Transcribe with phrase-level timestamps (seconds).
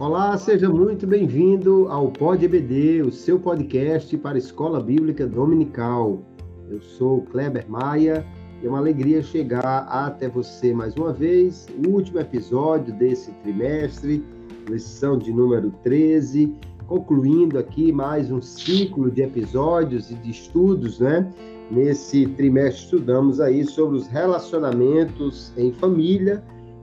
[0.00, 6.22] Olá, seja muito bem-vindo ao Pod EBD, o seu podcast para a Escola Bíblica Dominical.
[6.70, 8.24] Eu sou Kleber Maia
[8.62, 14.24] e é uma alegria chegar até você mais uma vez, o último episódio desse trimestre,
[14.70, 16.54] lição de número 13,
[16.86, 21.28] concluindo aqui mais um ciclo de episódios e de estudos, né?
[21.72, 26.40] Nesse trimestre estudamos aí sobre os relacionamentos em família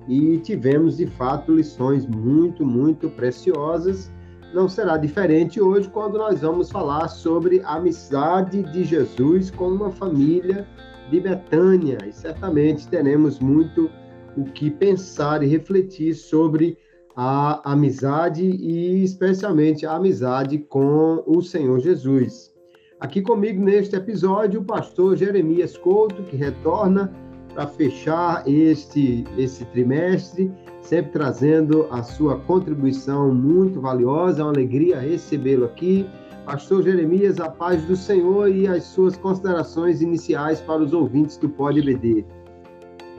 [0.08, 4.12] e tivemos de fato lições muito, muito preciosas.
[4.54, 9.92] Não será diferente hoje quando nós vamos falar sobre a amizade de Jesus com uma
[9.92, 10.68] família
[11.10, 13.90] de Betânia e certamente teremos muito
[14.38, 16.78] o que pensar e refletir sobre
[17.16, 22.54] a amizade e especialmente a amizade com o Senhor Jesus.
[23.00, 27.14] Aqui comigo neste episódio o pastor Jeremias Couto, que retorna
[27.56, 34.42] para fechar este, esse trimestre, sempre trazendo a sua contribuição muito valiosa.
[34.42, 36.06] É uma alegria recebê-lo aqui.
[36.46, 41.50] Pastor Jeremias, a paz do Senhor e as suas considerações iniciais para os ouvintes do
[41.50, 42.24] Pod EBD.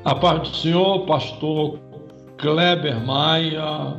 [0.05, 1.81] A paz do Senhor, pastor
[2.37, 3.97] Kleber Maia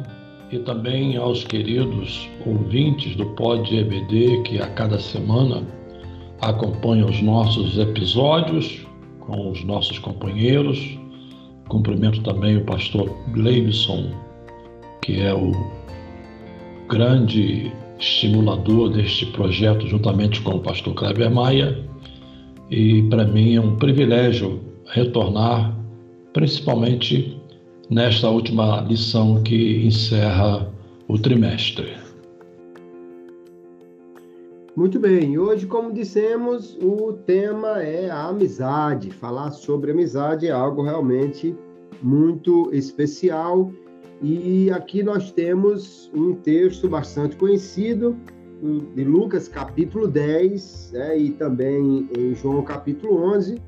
[0.50, 5.62] e também aos queridos ouvintes do Pod EBD que a cada semana
[6.42, 8.87] acompanham os nossos episódios
[9.28, 10.98] com os nossos companheiros.
[11.68, 14.10] Cumprimento também o pastor Gleibson,
[15.02, 15.52] que é o
[16.88, 21.78] grande estimulador deste projeto, juntamente com o pastor Kleber Maia.
[22.72, 25.78] E para mim é um privilégio retornar,
[26.34, 27.38] principalmente
[27.90, 30.68] nesta última lição que encerra
[31.08, 32.07] o trimestre.
[34.78, 39.10] Muito bem, hoje, como dissemos, o tema é a amizade.
[39.10, 41.58] Falar sobre amizade é algo realmente
[42.00, 43.72] muito especial.
[44.22, 48.16] E aqui nós temos um texto bastante conhecido
[48.94, 53.60] de Lucas capítulo 10 né, e também em João capítulo 11,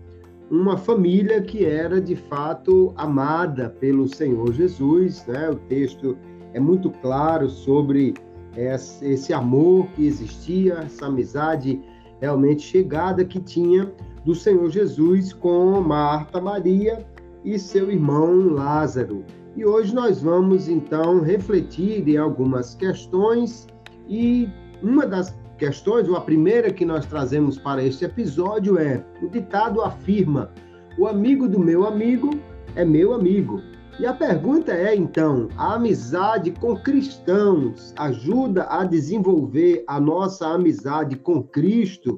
[0.51, 5.25] uma família que era de fato amada pelo Senhor Jesus.
[5.25, 5.49] Né?
[5.49, 6.15] O texto
[6.53, 8.13] é muito claro sobre
[8.55, 11.81] esse amor que existia, essa amizade
[12.19, 13.91] realmente chegada que tinha
[14.25, 17.05] do Senhor Jesus com Marta, Maria
[17.43, 19.23] e seu irmão Lázaro.
[19.55, 23.67] E hoje nós vamos então refletir em algumas questões
[24.07, 24.49] e
[24.81, 29.81] uma das questões, ou a primeira que nós trazemos para este episódio é: o ditado
[29.81, 30.51] afirma,
[30.97, 32.31] o amigo do meu amigo
[32.75, 33.61] é meu amigo.
[33.99, 41.17] E a pergunta é, então, a amizade com cristãos ajuda a desenvolver a nossa amizade
[41.17, 42.17] com Cristo?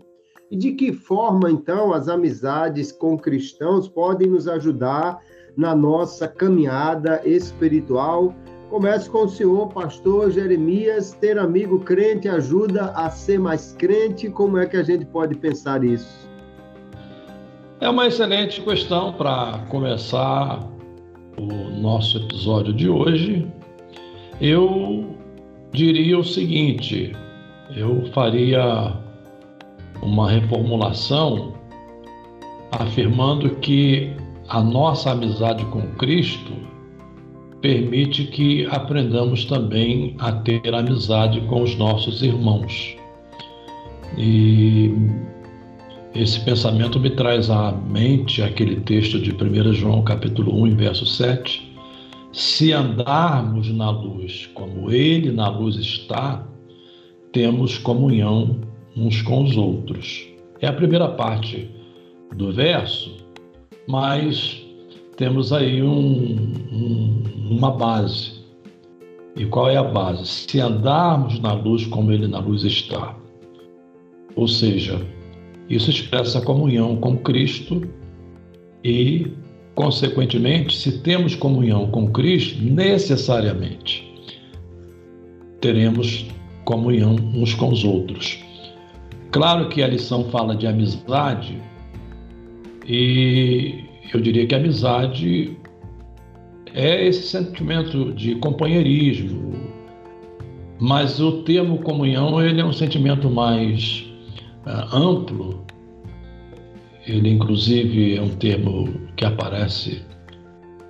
[0.51, 5.17] E de que forma, então, as amizades com cristãos podem nos ajudar
[5.57, 8.31] na nossa caminhada espiritual?
[8.69, 11.17] Começo com o senhor, pastor Jeremias.
[11.19, 14.29] Ter amigo crente ajuda a ser mais crente?
[14.29, 16.29] Como é que a gente pode pensar isso?
[17.79, 20.69] É uma excelente questão para começar
[21.41, 23.47] o nosso episódio de hoje,
[24.39, 25.15] eu
[25.71, 27.13] diria o seguinte:
[27.75, 28.93] eu faria
[30.01, 31.53] uma reformulação
[32.71, 34.11] afirmando que
[34.49, 36.53] a nossa amizade com Cristo
[37.61, 42.95] permite que aprendamos também a ter amizade com os nossos irmãos.
[44.17, 44.93] E
[46.13, 51.71] esse pensamento me traz à mente aquele texto de 1 João capítulo 1, verso 7.
[52.33, 56.45] Se andarmos na luz como ele na luz está,
[57.31, 58.59] temos comunhão
[58.95, 60.27] uns com os outros.
[60.59, 61.69] É a primeira parte
[62.35, 63.17] do verso,
[63.87, 64.61] mas
[65.15, 68.41] temos aí um, um, uma base.
[69.37, 70.25] E qual é a base?
[70.25, 73.15] Se andarmos na luz como ele na luz está.
[74.35, 74.99] Ou seja,
[75.75, 77.81] isso expressa a comunhão com Cristo
[78.83, 79.31] e,
[79.75, 84.11] consequentemente, se temos comunhão com Cristo, necessariamente
[85.61, 86.25] teremos
[86.65, 88.39] comunhão uns com os outros.
[89.31, 91.57] Claro que a lição fala de amizade
[92.85, 95.55] e eu diria que a amizade
[96.73, 99.53] é esse sentimento de companheirismo,
[100.79, 104.05] mas o termo comunhão ele é um sentimento mais
[104.65, 105.60] uh, amplo.
[107.07, 110.01] Ele, inclusive, é um termo que aparece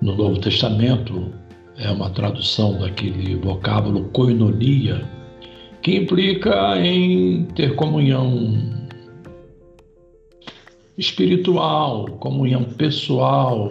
[0.00, 1.32] no Novo Testamento,
[1.78, 5.08] é uma tradução daquele vocábulo koinonia,
[5.80, 8.54] que implica em ter comunhão
[10.98, 13.70] espiritual, comunhão pessoal,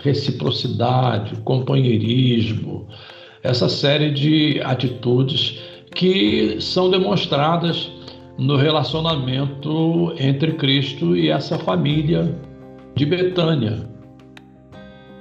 [0.00, 2.88] reciprocidade, companheirismo,
[3.42, 5.60] essa série de atitudes
[5.94, 7.90] que são demonstradas
[8.38, 12.34] no relacionamento entre Cristo e essa família
[12.94, 13.88] de Betânia.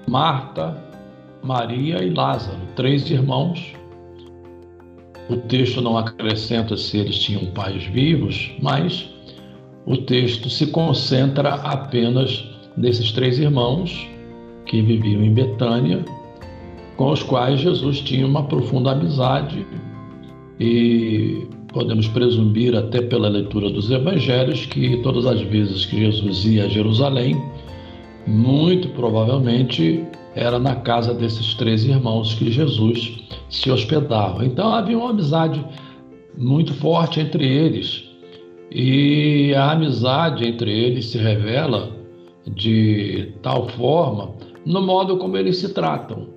[0.08, 0.84] Marta,
[1.44, 3.74] Maria e Lázaro, três irmãos.
[5.30, 9.10] O texto não acrescenta se eles tinham pais vivos, mas
[9.86, 12.48] o texto se concentra apenas
[12.78, 14.08] nesses três irmãos
[14.66, 16.04] que viviam em Betânia,
[16.98, 19.66] com os quais Jesus tinha uma profunda amizade
[20.60, 26.64] e podemos presumir até pela leitura dos evangelhos que todas as vezes que Jesus ia
[26.64, 27.36] a Jerusalém,
[28.26, 30.02] muito provavelmente
[30.36, 33.18] era na casa desses três irmãos que Jesus
[33.50, 34.46] se hospedava.
[34.46, 35.64] Então havia uma amizade
[36.38, 38.10] muito forte entre eles.
[38.72, 41.92] E a amizade entre eles se revela
[42.48, 44.34] de tal forma
[44.66, 46.30] no modo como eles se tratam.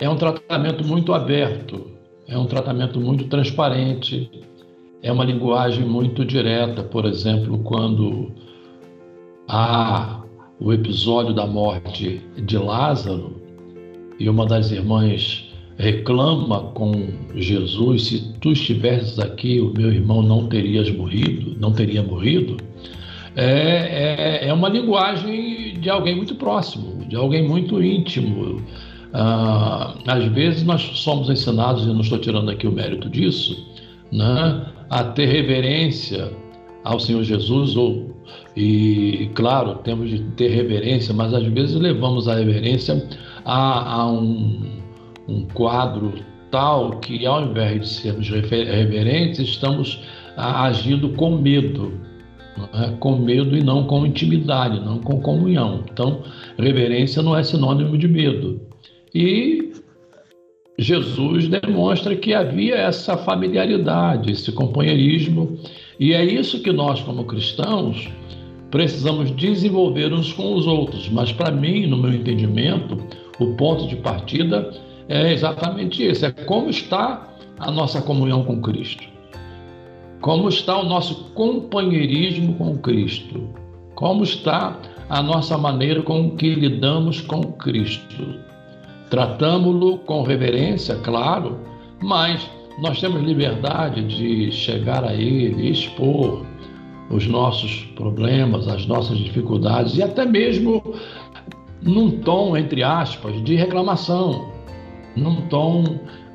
[0.00, 1.92] É um tratamento muito aberto,
[2.26, 4.28] é um tratamento muito transparente,
[5.04, 6.82] é uma linguagem muito direta.
[6.82, 8.32] Por exemplo, quando
[9.46, 10.22] há
[10.58, 13.40] o episódio da morte de Lázaro
[14.18, 16.92] e uma das irmãs reclama com
[17.34, 22.56] Jesus: se tu estivesses aqui, o meu irmão não terias morrido, não teria morrido.
[23.36, 28.62] É, é, é uma linguagem de alguém muito próximo, de alguém muito íntimo.
[29.12, 33.73] Ah, às vezes nós somos ensinados, e não estou tirando aqui o mérito disso,
[34.14, 36.30] né, a ter reverência
[36.84, 38.14] ao Senhor Jesus, ou,
[38.56, 43.04] e claro, temos de ter reverência, mas às vezes levamos a reverência
[43.44, 44.80] a, a um,
[45.26, 46.12] um quadro
[46.50, 50.00] tal que, ao invés de sermos reverentes, estamos
[50.36, 51.92] agindo com medo,
[52.74, 52.90] é?
[53.00, 55.82] com medo e não com intimidade, não com comunhão.
[55.90, 56.22] Então,
[56.56, 58.60] reverência não é sinônimo de medo.
[59.12, 59.72] E
[60.78, 65.56] Jesus demonstra que havia essa familiaridade, esse companheirismo,
[66.00, 68.08] e é isso que nós, como cristãos,
[68.70, 71.08] precisamos desenvolver uns com os outros.
[71.08, 72.98] Mas, para mim, no meu entendimento,
[73.38, 74.72] o ponto de partida
[75.08, 79.04] é exatamente esse: é como está a nossa comunhão com Cristo,
[80.20, 83.48] como está o nosso companheirismo com Cristo,
[83.94, 84.76] como está
[85.08, 88.53] a nossa maneira com que lidamos com Cristo.
[89.14, 91.56] Tratamos-lo com reverência, claro,
[92.02, 92.50] mas
[92.80, 96.44] nós temos liberdade de chegar a Ele, expor
[97.12, 100.82] os nossos problemas, as nossas dificuldades e até mesmo
[101.80, 104.50] num tom, entre aspas, de reclamação,
[105.14, 105.84] num tom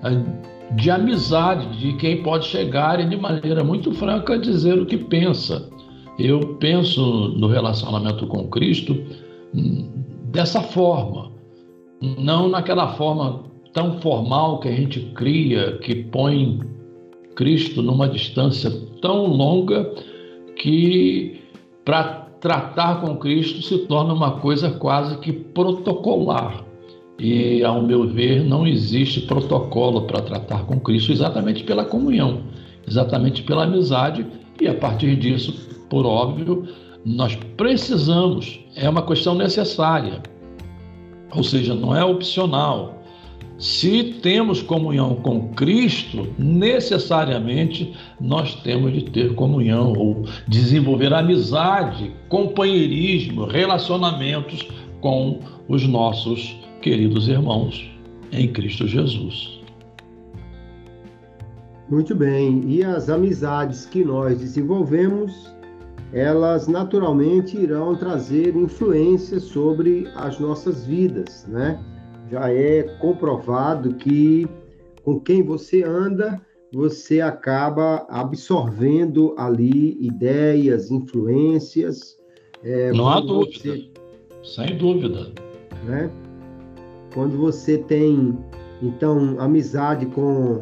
[0.05, 4.95] eh, de amizade, de quem pode chegar e de maneira muito franca dizer o que
[4.95, 5.69] pensa.
[6.17, 8.97] Eu penso no relacionamento com Cristo
[9.53, 9.89] hum,
[10.31, 11.28] dessa forma,
[12.01, 13.43] não naquela forma
[13.73, 16.59] tão formal que a gente cria, que põe
[17.35, 19.93] Cristo numa distância tão longa
[20.55, 21.39] que
[21.85, 26.65] para tratar com Cristo se torna uma coisa quase que protocolar.
[27.17, 32.43] E, ao meu ver, não existe protocolo para tratar com Cristo exatamente pela comunhão,
[32.87, 34.25] exatamente pela amizade,
[34.61, 35.53] e a partir disso,
[35.89, 36.65] por óbvio,
[37.05, 40.21] nós precisamos, é uma questão necessária,
[41.31, 42.99] ou seja, não é opcional.
[43.57, 53.45] Se temos comunhão com Cristo, necessariamente nós temos de ter comunhão ou desenvolver amizade, companheirismo,
[53.45, 54.65] relacionamentos
[55.01, 57.89] com os nossos queridos irmãos
[58.31, 59.59] em Cristo Jesus.
[61.89, 62.63] Muito bem.
[62.67, 65.53] E as amizades que nós desenvolvemos,
[66.13, 71.79] elas naturalmente irão trazer influência sobre as nossas vidas, né?
[72.29, 74.47] já é comprovado que
[75.03, 76.39] com quem você anda,
[76.71, 82.17] você acaba absorvendo ali ideias, influências.
[82.63, 83.89] É, Não há dúvida, você,
[84.43, 85.31] sem dúvida.
[85.85, 86.11] Né?
[87.13, 88.37] Quando você tem,
[88.81, 90.61] então, amizade com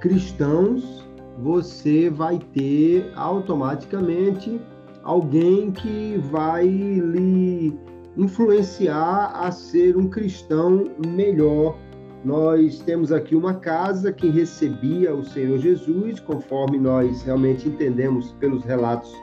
[0.00, 1.06] cristãos,
[1.38, 4.60] você vai ter automaticamente
[5.06, 7.78] alguém que vai lhe
[8.16, 11.76] influenciar a ser um cristão melhor.
[12.24, 18.64] Nós temos aqui uma casa que recebia o Senhor Jesus, conforme nós realmente entendemos pelos
[18.64, 19.14] relatos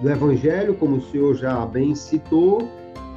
[0.00, 2.66] do Evangelho, como o Senhor já bem citou,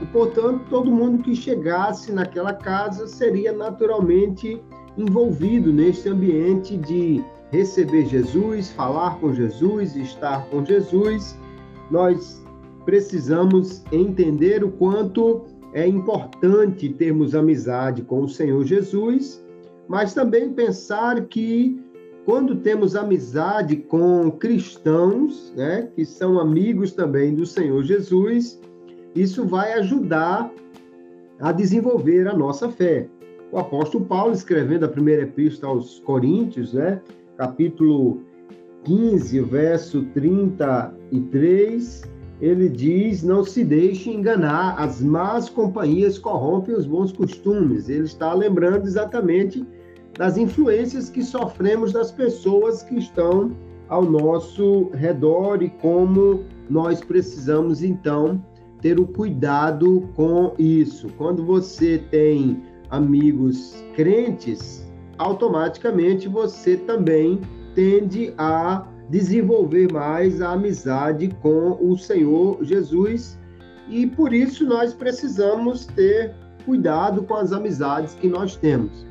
[0.01, 4.61] e portanto todo mundo que chegasse naquela casa seria naturalmente
[4.97, 11.38] envolvido nesse ambiente de receber Jesus, falar com Jesus, estar com Jesus.
[11.89, 12.43] Nós
[12.85, 19.43] precisamos entender o quanto é importante termos amizade com o Senhor Jesus,
[19.87, 21.79] mas também pensar que
[22.25, 28.59] quando temos amizade com cristãos, né, que são amigos também do Senhor Jesus,
[29.15, 30.51] isso vai ajudar
[31.39, 33.07] a desenvolver a nossa fé.
[33.51, 37.01] O apóstolo Paulo, escrevendo a primeira epístola aos Coríntios, né,
[37.35, 38.21] capítulo
[38.83, 42.03] 15, verso 33,
[42.41, 47.89] ele diz: Não se deixe enganar, as más companhias corrompem os bons costumes.
[47.89, 49.65] Ele está lembrando exatamente
[50.17, 53.51] das influências que sofremos das pessoas que estão
[53.87, 58.43] ao nosso redor e como nós precisamos então
[58.81, 61.07] ter o cuidado com isso.
[61.17, 67.41] Quando você tem amigos crentes, automaticamente você também
[67.75, 73.39] tende a desenvolver mais a amizade com o Senhor Jesus
[73.89, 76.33] e por isso nós precisamos ter
[76.65, 79.05] cuidado com as amizades que nós temos.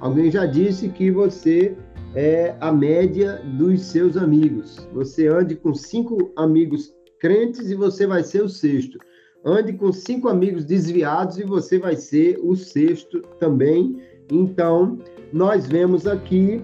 [0.00, 1.76] Alguém já disse que você
[2.14, 4.76] é a média dos seus amigos.
[4.92, 8.98] Você ande com cinco amigos crentes e você vai ser o sexto.
[9.44, 14.00] Ande com cinco amigos desviados e você vai ser o sexto também.
[14.30, 14.98] Então,
[15.32, 16.62] nós vemos aqui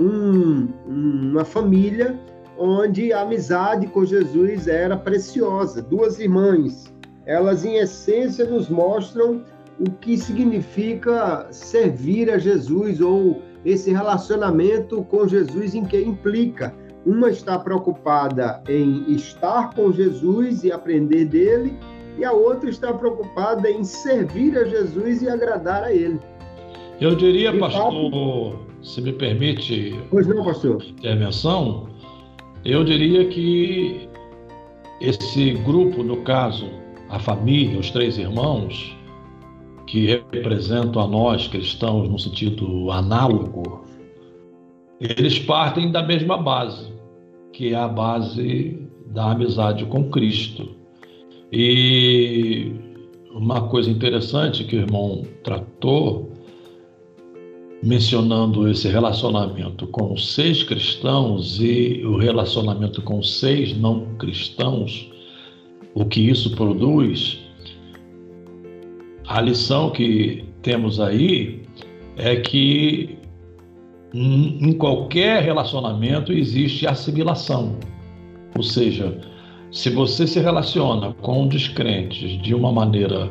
[0.00, 2.18] um, uma família
[2.58, 5.80] onde a amizade com Jesus era preciosa.
[5.82, 6.92] Duas irmãs,
[7.26, 9.44] elas em essência nos mostram
[9.78, 16.74] o que significa servir a Jesus ou esse relacionamento com Jesus em que implica.
[17.06, 21.78] Uma está preocupada em estar com Jesus e aprender dele,
[22.18, 26.20] e a outra está preocupada em servir a Jesus e agradar a ele.
[27.00, 30.82] Eu diria, pastor, se me permite pois não, pastor.
[30.82, 31.88] intervenção,
[32.62, 34.06] eu diria que
[35.00, 36.66] esse grupo, no caso,
[37.08, 38.94] a família, os três irmãos,
[39.86, 43.84] que representam a nós cristãos no sentido análogo,
[45.00, 46.92] eles partem da mesma base,
[47.54, 50.68] que é a base da amizade com Cristo.
[51.50, 52.70] E
[53.32, 56.29] uma coisa interessante que o irmão tratou
[57.82, 65.10] mencionando esse relacionamento com seis cristãos e o relacionamento com seis não cristãos,
[65.94, 67.38] o que isso produz,
[69.26, 71.62] a lição que temos aí
[72.16, 73.18] é que
[74.12, 77.76] em qualquer relacionamento existe assimilação.
[78.56, 79.20] Ou seja,
[79.70, 83.30] se você se relaciona com descrentes de uma maneira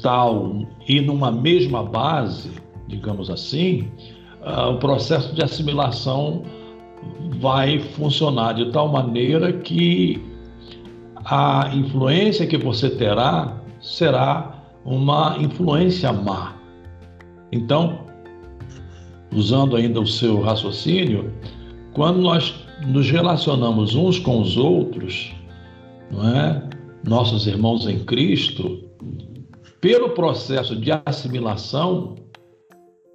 [0.00, 2.50] tal e numa mesma base,
[2.90, 3.88] digamos assim,
[4.42, 6.42] uh, o processo de assimilação
[7.38, 10.22] vai funcionar de tal maneira que
[11.24, 16.54] a influência que você terá será uma influência má.
[17.52, 18.00] Então,
[19.34, 21.32] usando ainda o seu raciocínio,
[21.92, 22.54] quando nós
[22.86, 25.32] nos relacionamos uns com os outros,
[26.10, 26.68] não é?
[27.06, 28.84] Nossos irmãos em Cristo,
[29.80, 32.16] pelo processo de assimilação,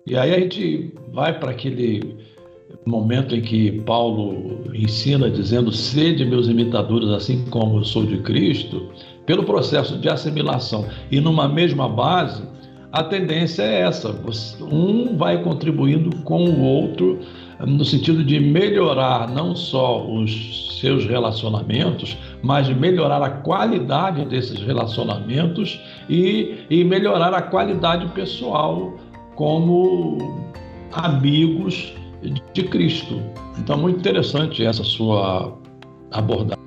[0.05, 2.17] e aí a gente vai para aquele
[2.85, 8.89] momento em que Paulo ensina dizendo: "Sede meus imitadores, assim como eu sou de Cristo",
[9.25, 10.85] pelo processo de assimilação.
[11.11, 12.43] E numa mesma base,
[12.91, 14.15] a tendência é essa:
[14.61, 17.19] um vai contribuindo com o outro
[17.59, 24.61] no sentido de melhorar não só os seus relacionamentos, mas de melhorar a qualidade desses
[24.61, 28.97] relacionamentos e, e melhorar a qualidade pessoal
[29.35, 30.17] como
[30.91, 31.95] amigos
[32.53, 33.21] de Cristo.
[33.57, 35.57] Então, muito interessante essa sua
[36.11, 36.63] abordagem.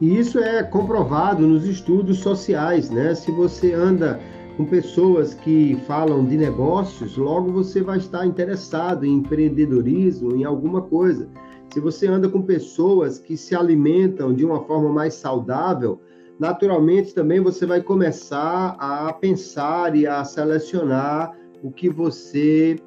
[0.00, 3.14] E isso é comprovado nos estudos sociais, né?
[3.14, 4.20] Se você anda
[4.56, 10.82] com pessoas que falam de negócios, logo você vai estar interessado em empreendedorismo, em alguma
[10.82, 11.28] coisa.
[11.72, 16.00] Se você anda com pessoas que se alimentam de uma forma mais saudável,
[16.38, 22.78] naturalmente também você vai começar a pensar e a selecionar o que você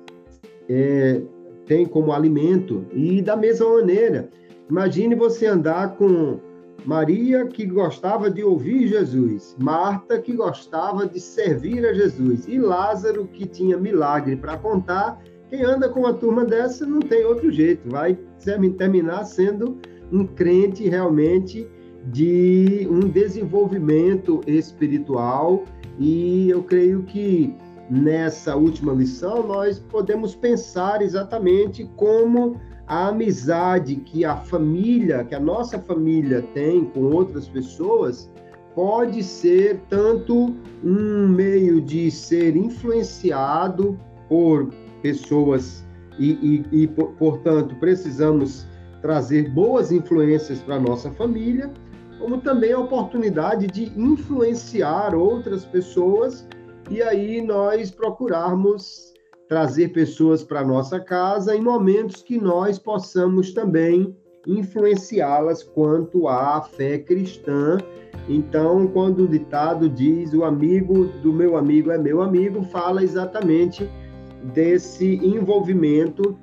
[0.68, 1.22] é,
[1.66, 2.86] tem como alimento.
[2.94, 4.30] E da mesma maneira,
[4.70, 6.40] imagine você andar com
[6.86, 13.28] Maria, que gostava de ouvir Jesus, Marta, que gostava de servir a Jesus, e Lázaro,
[13.28, 15.22] que tinha milagre para contar.
[15.50, 18.18] Quem anda com uma turma dessa não tem outro jeito, vai
[18.78, 19.78] terminar sendo
[20.12, 21.68] um crente realmente
[22.08, 25.64] de um desenvolvimento espiritual.
[25.98, 27.56] E eu creio que
[27.90, 35.40] nessa última lição nós podemos pensar exatamente como a amizade que a família, que a
[35.40, 38.32] nossa família tem com outras pessoas,
[38.74, 44.70] pode ser tanto um meio de ser influenciado por
[45.02, 45.84] pessoas
[46.18, 48.68] e, e, e portanto, precisamos
[49.02, 51.72] trazer boas influências para nossa família,
[52.20, 56.46] como também a oportunidade de influenciar outras pessoas
[56.90, 59.14] e aí nós procurarmos
[59.48, 66.98] trazer pessoas para nossa casa em momentos que nós possamos também influenciá-las quanto à fé
[66.98, 67.78] cristã.
[68.28, 73.90] Então, quando o ditado diz o amigo do meu amigo é meu amigo, fala exatamente
[74.54, 76.38] desse envolvimento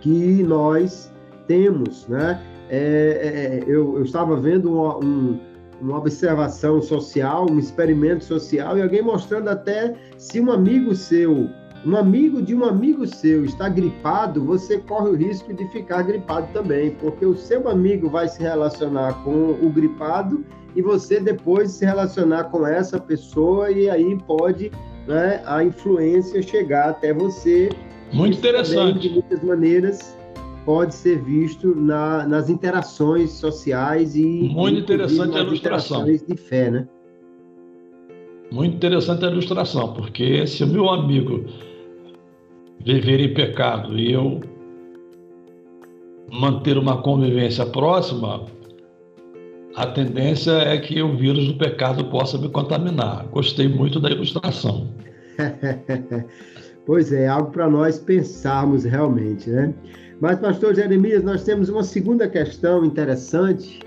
[0.00, 1.12] que nós
[1.46, 2.40] temos, né?
[2.70, 5.40] É, é, eu, eu, estava vendo um, um,
[5.80, 11.48] uma observação social, um experimento social, e alguém mostrando até se um amigo seu,
[11.86, 16.48] um amigo de um amigo seu está gripado, você corre o risco de ficar gripado
[16.52, 20.44] também, porque o seu amigo vai se relacionar com o gripado
[20.76, 24.70] e você depois se relacionar com essa pessoa, e aí pode
[25.06, 27.70] né, a influência chegar até você.
[28.12, 28.74] Muito interessante.
[28.74, 30.17] Também, de muitas maneiras
[30.68, 36.86] pode ser visto na, nas interações sociais e muito interessante a ilustração de fé, né?
[38.52, 41.42] Muito interessante a ilustração, porque se o meu amigo
[42.84, 44.42] viver em pecado e eu
[46.30, 48.44] manter uma convivência próxima,
[49.74, 53.26] a tendência é que o vírus do pecado possa me contaminar.
[53.28, 54.86] Gostei muito da ilustração.
[56.84, 59.72] pois é, algo para nós pensarmos realmente, né?
[60.20, 63.78] Mas, pastor Jeremias, nós temos uma segunda questão interessante,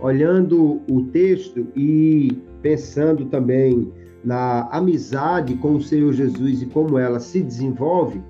[0.00, 3.92] olhando o texto e pensando também
[4.24, 8.22] na amizade com o Senhor Jesus e como ela se desenvolve.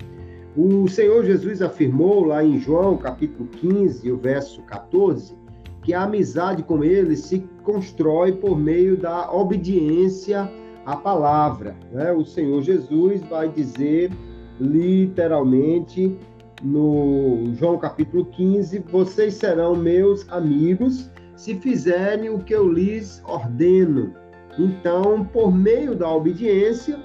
[0.57, 5.33] O Senhor Jesus afirmou lá em João, capítulo 15, o verso 14,
[5.81, 10.51] que a amizade com ele se constrói por meio da obediência
[10.85, 11.73] à palavra.
[11.93, 12.11] Né?
[12.11, 14.11] O Senhor Jesus vai dizer
[14.59, 16.17] literalmente
[16.63, 24.13] no João capítulo 15: Vocês serão meus amigos se fizerem o que eu lhes ordeno.
[24.57, 26.97] Então, por meio da obediência,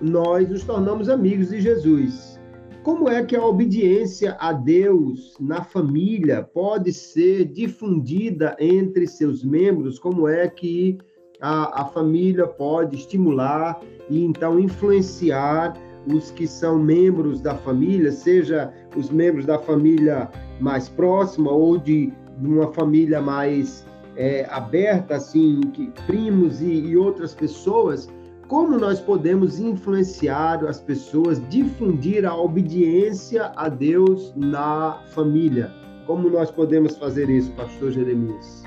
[0.00, 2.40] nós nos tornamos amigos de Jesus.
[2.84, 9.98] Como é que a obediência a Deus na família pode ser difundida entre seus membros?
[9.98, 10.98] Como é que
[11.40, 13.80] a, a família pode estimular
[14.10, 15.74] e então influenciar
[16.06, 22.12] os que são membros da família, seja os membros da família mais próxima ou de,
[22.40, 23.86] uma família mais
[24.16, 28.08] é, aberta, assim, que primos e, e outras pessoas,
[28.48, 35.72] como nós podemos influenciar as pessoas, difundir a obediência a Deus na família?
[36.06, 38.62] Como nós podemos fazer isso, pastor Jeremias?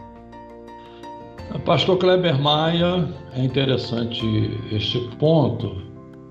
[1.66, 4.26] Pastor Kleber Maia, é interessante
[4.72, 5.87] este ponto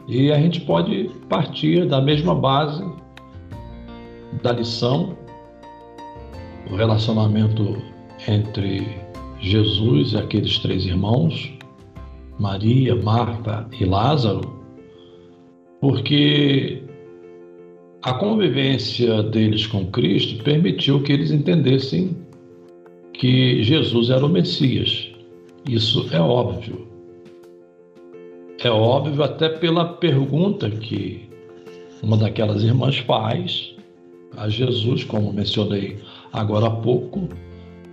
[0.09, 2.85] e a gente pode partir da mesma base
[4.43, 5.17] da lição,
[6.71, 7.77] o relacionamento
[8.29, 8.87] entre
[9.41, 11.53] Jesus e aqueles três irmãos,
[12.39, 14.63] Maria, Marta e Lázaro,
[15.81, 16.83] porque
[18.03, 22.17] a convivência deles com Cristo permitiu que eles entendessem
[23.13, 25.11] que Jesus era o Messias.
[25.69, 26.87] Isso é óbvio.
[28.67, 31.29] É óbvio até pela pergunta que
[32.03, 33.77] uma daquelas irmãs faz
[34.37, 35.99] a Jesus, como mencionei
[36.33, 37.29] agora há pouco: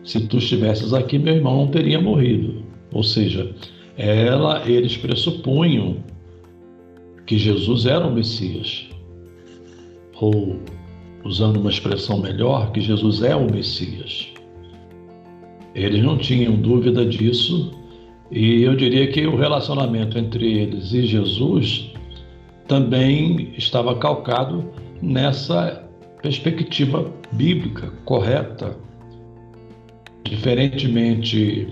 [0.03, 2.63] se tu estivesses aqui, meu irmão não teria morrido.
[2.91, 3.53] Ou seja,
[3.95, 5.97] ela, eles pressupunham
[7.27, 8.89] que Jesus era o Messias.
[10.19, 10.59] Ou,
[11.23, 14.27] usando uma expressão melhor, que Jesus é o Messias.
[15.75, 17.82] Eles não tinham dúvida disso,
[18.33, 21.91] e eu diria que o relacionamento entre eles e Jesus
[22.67, 24.65] também estava calcado
[24.99, 25.87] nessa
[26.19, 28.75] perspectiva bíblica correta.
[30.23, 31.67] Diferentemente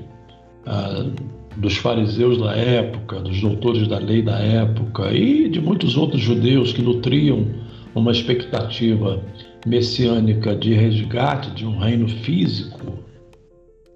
[0.68, 1.10] ah,
[1.58, 6.74] dos fariseus da época, dos doutores da lei da época e de muitos outros judeus
[6.74, 7.48] que nutriam
[7.96, 9.20] uma expectativa
[9.66, 13.00] messiânica de resgate de um reino físico,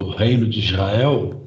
[0.02, 1.45] o reino de Israel,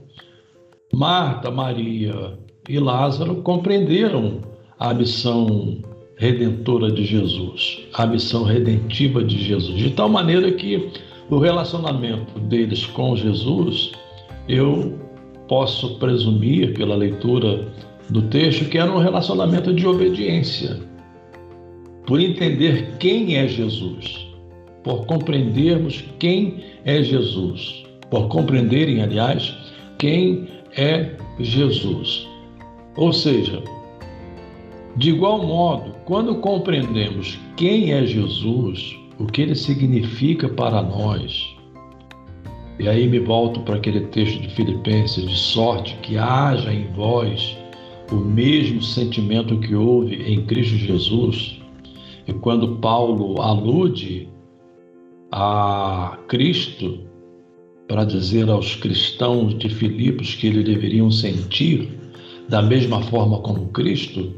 [0.93, 4.41] Marta, Maria e Lázaro compreenderam
[4.79, 5.77] a missão
[6.15, 10.91] redentora de Jesus, a missão redentiva de Jesus, de tal maneira que
[11.29, 13.91] o relacionamento deles com Jesus,
[14.47, 14.99] eu
[15.47, 17.67] posso presumir, pela leitura
[18.09, 20.79] do texto, que era um relacionamento de obediência,
[22.05, 24.27] por entender quem é Jesus,
[24.83, 29.55] por compreendermos quem é Jesus, por compreenderem, aliás,
[29.99, 30.47] quem
[30.79, 32.27] é Jesus.
[32.95, 33.61] Ou seja,
[34.95, 41.55] De igual modo, quando compreendemos quem é Jesus, o que ele significa para nós,
[42.79, 47.57] e aí me volto para aquele texto de Filipenses, de sorte que haja em vós
[48.11, 51.61] o mesmo sentimento que houve em Cristo Jesus.
[52.27, 54.27] E quando Paulo alude
[55.31, 57.08] a Cristo
[57.89, 61.89] para dizer aos cristãos de Filipos que eles deveriam sentir
[62.47, 64.31] da mesma forma como Cristo,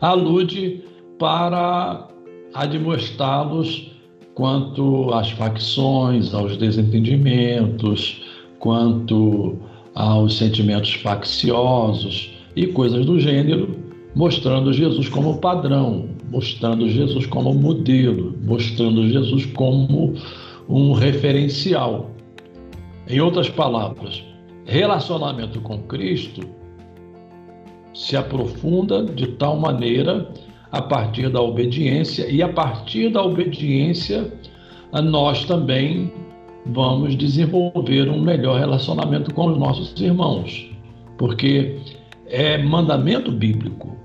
[0.00, 0.82] alude
[1.18, 2.06] para
[2.54, 3.90] admoestá-los
[4.34, 8.22] quanto às facções, aos desentendimentos,
[8.58, 9.56] quanto
[9.94, 13.74] aos sentimentos facciosos e coisas do gênero,
[14.14, 20.14] mostrando Jesus como padrão, mostrando Jesus como modelo, mostrando Jesus como
[20.68, 22.10] um referencial.
[23.10, 24.22] Em outras palavras,
[24.66, 26.42] relacionamento com Cristo
[27.94, 30.28] se aprofunda de tal maneira
[30.70, 34.30] a partir da obediência, e a partir da obediência,
[35.02, 36.12] nós também
[36.66, 40.70] vamos desenvolver um melhor relacionamento com os nossos irmãos,
[41.16, 41.78] porque
[42.26, 43.96] é mandamento bíblico.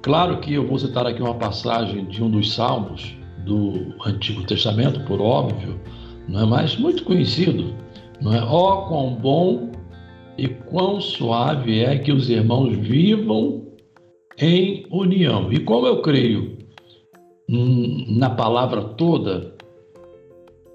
[0.00, 5.00] Claro que eu vou citar aqui uma passagem de um dos salmos do Antigo Testamento,
[5.00, 5.78] por óbvio,
[6.26, 7.74] não é mais muito conhecido,
[8.20, 8.42] não é?
[8.42, 9.72] Ó, oh, quão bom
[10.36, 13.62] e quão suave é que os irmãos vivam
[14.38, 15.52] em união.
[15.52, 16.58] E como eu creio
[17.48, 19.54] na palavra toda,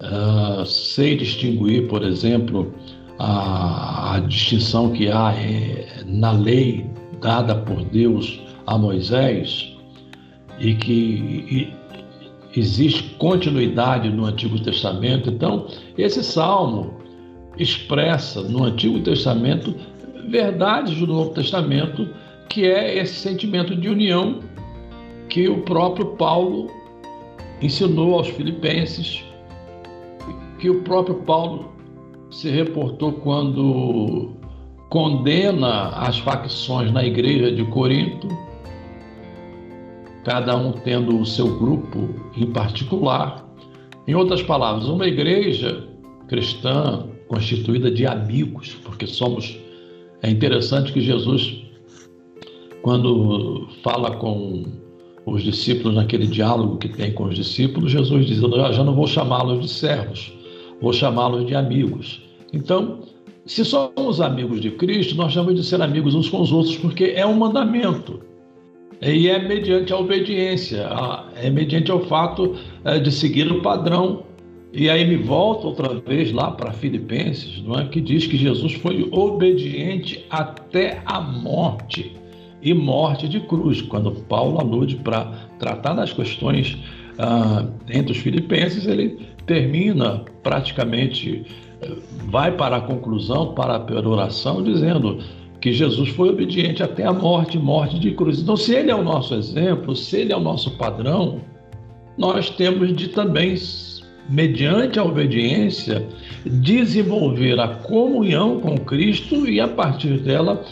[0.02, 2.72] uh, sei distinguir, por exemplo,
[3.18, 6.86] a, a distinção que há é, na lei
[7.20, 9.74] dada por Deus a Moisés
[10.60, 11.72] e que e,
[12.58, 15.30] existe continuidade no Antigo Testamento.
[15.30, 16.94] Então, esse salmo
[17.58, 19.74] expressa no Antigo Testamento
[20.28, 22.08] verdades do Novo Testamento
[22.48, 24.40] que é esse sentimento de união
[25.28, 26.70] que o próprio Paulo
[27.60, 29.24] ensinou aos filipenses,
[30.58, 31.72] que o próprio Paulo
[32.30, 34.36] se reportou quando
[34.88, 38.28] condena as facções na igreja de Corinto,
[40.24, 43.44] cada um tendo o seu grupo em particular.
[44.06, 45.86] Em outras palavras, uma igreja
[46.28, 49.58] cristã constituída de amigos, porque somos.
[50.22, 51.66] É interessante que Jesus
[52.86, 54.62] quando fala com
[55.26, 59.08] os discípulos, naquele diálogo que tem com os discípulos, Jesus diz: Eu já não vou
[59.08, 60.32] chamá-los de servos,
[60.80, 62.22] vou chamá-los de amigos.
[62.52, 63.00] Então,
[63.44, 67.12] se somos amigos de Cristo, nós temos de ser amigos uns com os outros, porque
[67.16, 68.20] é um mandamento.
[69.02, 70.88] E é mediante a obediência,
[71.34, 74.22] é mediante o fato é, de seguir o padrão.
[74.76, 77.86] E aí me volto outra vez lá para Filipenses, não é?
[77.86, 82.14] que diz que Jesus foi obediente até a morte
[82.60, 86.76] e morte de cruz, quando Paulo alude para tratar das questões
[87.18, 91.44] ah, entre os filipenses, ele termina praticamente,
[91.80, 91.92] eh,
[92.26, 95.20] vai para a conclusão, para a peroração, dizendo
[95.60, 98.40] que Jesus foi obediente até a morte, morte de cruz.
[98.40, 101.40] Então, se ele é o nosso exemplo, se ele é o nosso padrão,
[102.18, 103.54] nós temos de também,
[104.28, 106.06] mediante a obediência,
[106.44, 110.64] desenvolver a comunhão com Cristo e, a partir dela,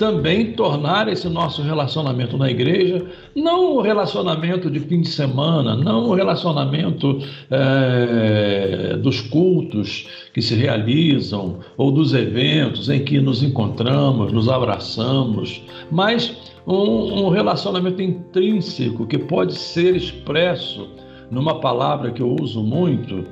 [0.00, 3.04] também tornar esse nosso relacionamento na igreja
[3.36, 7.18] não um relacionamento de fim de semana, não um relacionamento
[7.50, 15.60] é, dos cultos que se realizam ou dos eventos em que nos encontramos, nos abraçamos,
[15.90, 16.34] mas
[16.66, 20.88] um, um relacionamento intrínseco que pode ser expresso
[21.30, 23.24] numa palavra que eu uso muito,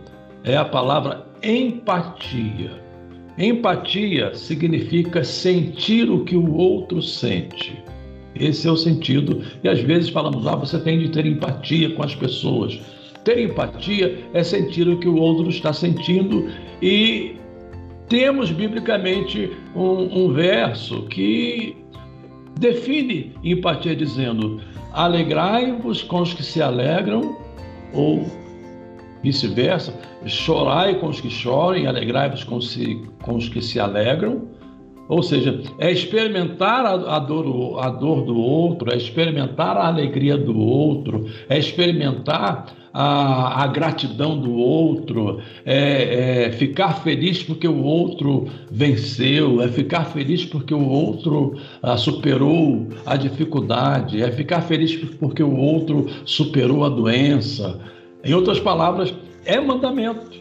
[0.44, 2.70] é a palavra empatia.
[3.36, 7.82] Empatia significa sentir o que o outro sente.
[8.34, 9.42] Esse é o sentido.
[9.62, 12.80] E às vezes falamos, ah, você tem de ter empatia com as pessoas.
[13.24, 16.48] Ter empatia é sentir o que o outro está sentindo
[16.80, 17.36] e
[18.08, 21.76] temos biblicamente um, um verso que
[22.58, 24.60] define empatia dizendo:
[24.92, 27.36] alegrai-vos com os que se alegram
[27.92, 28.26] ou
[29.22, 29.92] vice-versa,
[30.26, 32.58] chorai com os que choram e alegrai-vos com,
[33.22, 34.42] com, os que se alegram.
[35.08, 40.58] Ou seja, é experimentar a, dor, a dor do outro, é experimentar a alegria do
[40.58, 48.48] outro, é experimentar a, a gratidão do outro, é, é, ficar feliz porque o outro
[48.70, 55.42] venceu, é ficar feliz porque o outro ah, superou a dificuldade, é ficar feliz porque
[55.42, 57.80] o outro superou a doença.
[58.24, 60.38] Em outras palavras, é mandamento.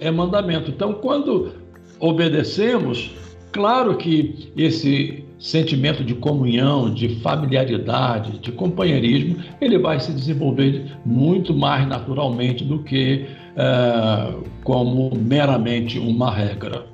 [0.00, 0.70] É mandamento.
[0.70, 1.52] Então, quando
[2.00, 3.12] obedecemos,
[3.54, 11.54] claro que esse sentimento de comunhão, de familiaridade, de companheirismo, ele vai se desenvolver muito
[11.54, 16.86] mais naturalmente do que é, como meramente uma regra.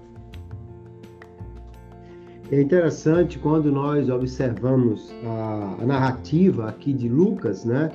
[2.52, 7.90] É interessante quando nós observamos a, a narrativa aqui de Lucas, né?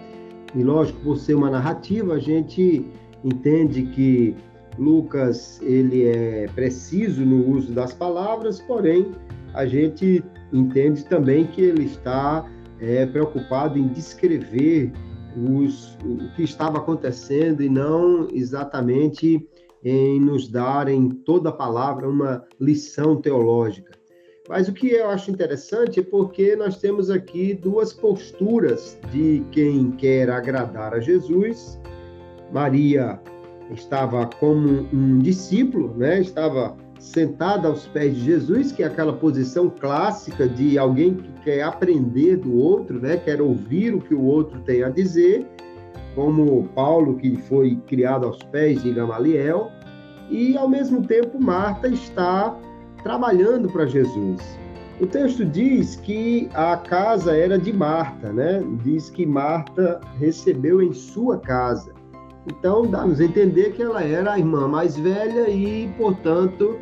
[0.56, 2.86] E lógico, por ser uma narrativa, a gente
[3.24, 4.34] entende que
[4.78, 9.12] Lucas ele é preciso no uso das palavras, porém
[9.54, 12.46] a gente entende também que ele está
[12.80, 14.92] é, preocupado em descrever
[15.36, 19.48] os, o que estava acontecendo e não exatamente
[19.84, 23.92] em nos dar em toda a palavra uma lição teológica.
[24.48, 29.92] Mas o que eu acho interessante é porque nós temos aqui duas posturas de quem
[29.92, 31.80] quer agradar a Jesus.
[32.52, 33.20] Maria
[33.72, 36.22] estava como um discípulo, né?
[36.22, 41.64] Estava sentada aos pés de Jesus, que é aquela posição clássica de alguém que quer
[41.64, 43.18] aprender do outro, né?
[43.18, 45.46] Quer ouvir o que o outro tem a dizer,
[46.16, 49.72] como Paulo que foi criado aos pés de Gamaliel,
[50.30, 52.58] e ao mesmo tempo Marta está
[53.04, 54.42] trabalhando para Jesus.
[55.00, 58.64] O texto diz que a casa era de Marta, né?
[58.82, 61.94] Diz que Marta recebeu em sua casa.
[62.48, 66.78] Então, dá-nos a entender que ela era a irmã mais velha e, portanto,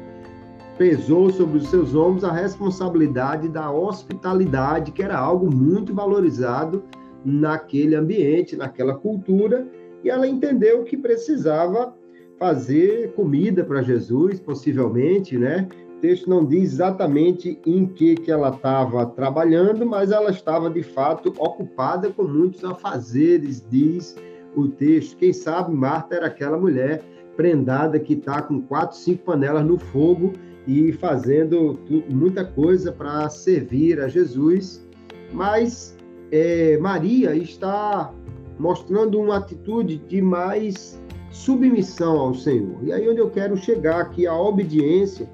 [0.77, 6.83] pesou sobre os seus ombros a responsabilidade da hospitalidade, que era algo muito valorizado
[7.23, 9.65] naquele ambiente, naquela cultura,
[10.03, 11.93] e ela entendeu que precisava
[12.37, 15.67] fazer comida para Jesus, possivelmente, né?
[16.03, 21.33] texto não diz exatamente em que, que ela estava trabalhando, mas ela estava de fato
[21.39, 24.13] ocupada com muitos afazeres, diz
[24.55, 25.17] o texto.
[25.17, 27.03] Quem sabe Marta era aquela mulher
[27.35, 30.33] prendada que está com quatro, cinco panelas no fogo
[30.67, 34.85] e fazendo muita coisa para servir a Jesus.
[35.31, 35.97] Mas
[36.31, 38.13] é, Maria está
[38.59, 42.77] mostrando uma atitude de mais submissão ao Senhor.
[42.83, 45.27] E aí onde eu quero chegar aqui a obediência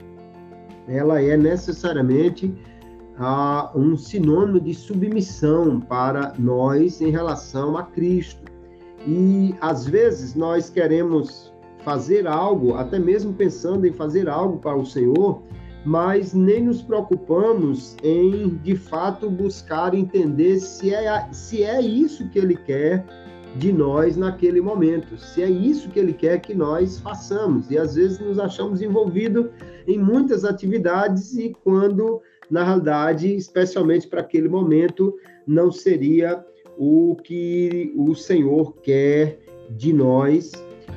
[0.90, 2.54] ela é necessariamente
[3.18, 8.49] ah, um sinônimo de submissão para nós em relação a Cristo.
[9.08, 14.86] E às vezes nós queremos fazer algo, até mesmo pensando em fazer algo para o
[14.86, 15.42] Senhor,
[15.86, 22.38] mas nem nos preocupamos em de fato buscar entender se é, se é isso que
[22.38, 23.06] Ele quer
[23.56, 27.70] de nós naquele momento, se é isso que ele quer que nós façamos.
[27.70, 29.48] E às vezes nos achamos envolvidos
[29.88, 35.16] em muitas atividades e quando, na realidade, especialmente para aquele momento,
[35.48, 36.46] não seria
[36.80, 39.40] o que o Senhor quer
[39.70, 40.52] de nós.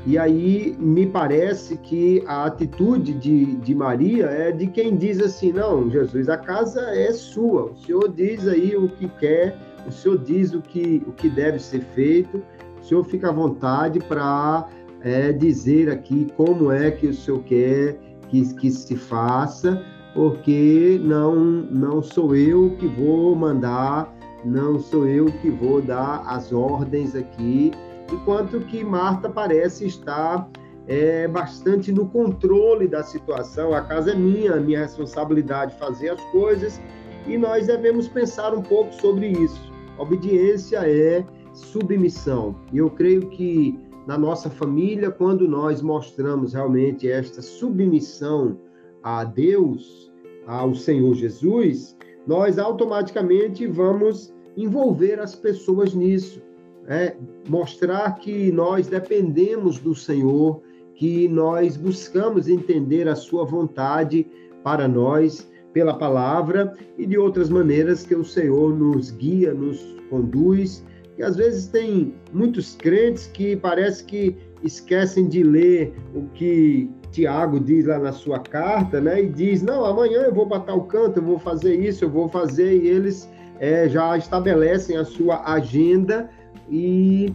[0.07, 5.53] E aí me parece que a atitude de, de Maria é de quem diz assim:
[5.53, 10.19] não, Jesus, a casa é sua, o Senhor diz aí o que quer o senhor
[10.19, 12.43] diz o que, o que deve ser feito,
[12.81, 14.69] o senhor fica à vontade para
[15.01, 21.35] é, dizer aqui como é que o senhor quer que, que se faça, porque não,
[21.35, 27.71] não sou eu que vou mandar, não sou eu que vou dar as ordens aqui,
[28.13, 30.49] enquanto que Marta parece estar
[30.87, 33.73] é, bastante no controle da situação.
[33.75, 36.81] A casa é minha, minha responsabilidade fazer as coisas
[37.27, 39.73] e nós devemos pensar um pouco sobre isso.
[39.99, 42.57] Obediência é submissão.
[42.73, 48.59] E eu creio que na nossa família, quando nós mostramos realmente esta submissão
[49.03, 50.13] a Deus,
[50.47, 56.41] ao Senhor Jesus, nós automaticamente vamos envolver as pessoas nisso.
[56.89, 57.17] É,
[57.49, 60.61] mostrar que nós dependemos do Senhor,
[60.95, 64.27] que nós buscamos entender a Sua vontade
[64.65, 70.85] para nós pela palavra e de outras maneiras que o Senhor nos guia, nos conduz.
[71.17, 77.61] E às vezes tem muitos crentes que parece que esquecem de ler o que Tiago
[77.61, 79.23] diz lá na sua carta, né?
[79.23, 82.29] E diz: não, amanhã eu vou bater o canto, eu vou fazer isso, eu vou
[82.29, 82.83] fazer.
[82.83, 86.31] E eles é, já estabelecem a sua agenda
[86.69, 87.33] e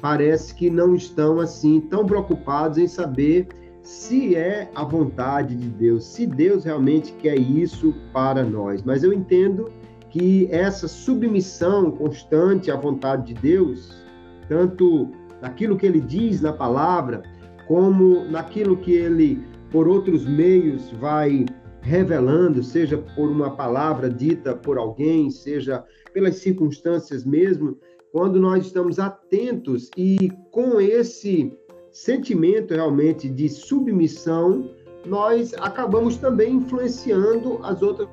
[0.00, 3.46] parece que não estão assim tão preocupados em saber
[3.82, 8.82] se é a vontade de Deus, se Deus realmente quer isso para nós.
[8.82, 9.70] Mas eu entendo
[10.08, 14.04] que essa submissão constante à vontade de Deus,
[14.48, 17.22] tanto naquilo que ele diz na palavra,
[17.66, 21.46] como naquilo que ele, por outros meios, vai
[21.80, 27.76] revelando, seja por uma palavra dita por alguém, seja pelas circunstâncias mesmo,
[28.12, 31.52] quando nós estamos atentos e com esse
[31.90, 34.70] sentimento realmente de submissão,
[35.06, 38.08] nós acabamos também influenciando as outras.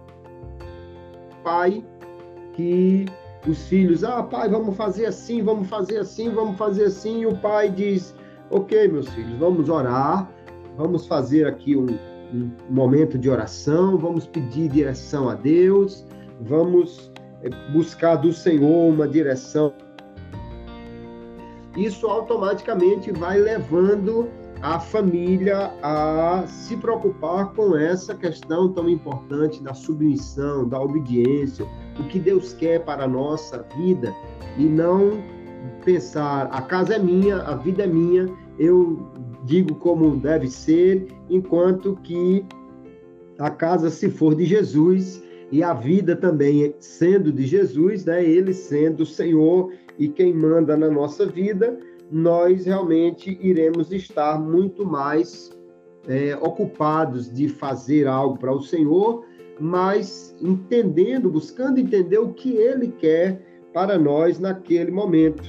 [1.44, 1.86] Pai
[2.54, 3.06] que
[3.48, 7.38] os filhos, ah, pai, vamos fazer assim, vamos fazer assim, vamos fazer assim, e o
[7.38, 8.16] pai diz,
[8.52, 10.30] ok, meus filhos, vamos orar,
[10.78, 11.88] vamos fazer aqui um,
[12.34, 16.06] um momento de oração, vamos pedir direção a Deus,
[16.42, 17.12] vamos
[17.44, 19.74] eh, buscar do Senhor uma direção.
[21.78, 24.28] Isso automaticamente vai levando
[24.62, 31.66] a família a se preocupar com essa questão tão importante da submissão, da obediência,
[31.98, 34.14] o que Deus quer para a nossa vida
[34.58, 35.39] e não
[35.84, 39.00] pensar a casa é minha, a vida é minha, eu
[39.46, 42.46] digo como deve ser, enquanto que
[43.38, 48.54] a casa se for de Jesus e a vida também sendo de Jesus, né, ele
[48.54, 51.80] sendo o Senhor e quem manda na nossa vida,
[52.12, 55.52] nós realmente iremos estar muito mais
[56.08, 59.26] é, ocupados de fazer algo para o Senhor,
[59.60, 65.44] mas entendendo, buscando entender o que Ele quer para nós naquele momento.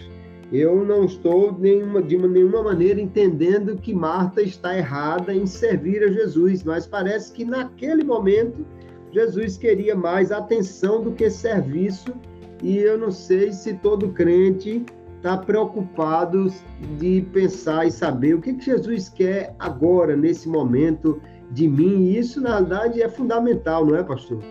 [0.53, 6.09] Eu não estou nenhuma, de nenhuma maneira entendendo que Marta está errada em servir a
[6.09, 8.67] Jesus, mas parece que naquele momento
[9.13, 12.13] Jesus queria mais atenção do que serviço,
[12.63, 14.85] e eu não sei se todo crente
[15.17, 16.53] está preocupado
[16.99, 21.21] de pensar e saber o que, que Jesus quer agora, nesse momento
[21.53, 22.07] de mim.
[22.07, 24.43] E isso, na verdade, é fundamental, não é, pastor?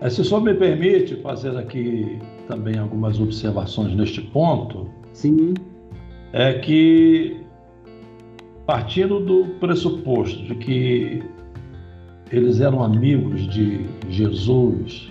[0.00, 4.88] É, se só me permite fazer aqui também algumas observações neste ponto.
[5.12, 5.54] Sim.
[6.32, 7.44] É que,
[8.66, 11.22] partindo do pressuposto de que
[12.30, 15.10] eles eram amigos de Jesus,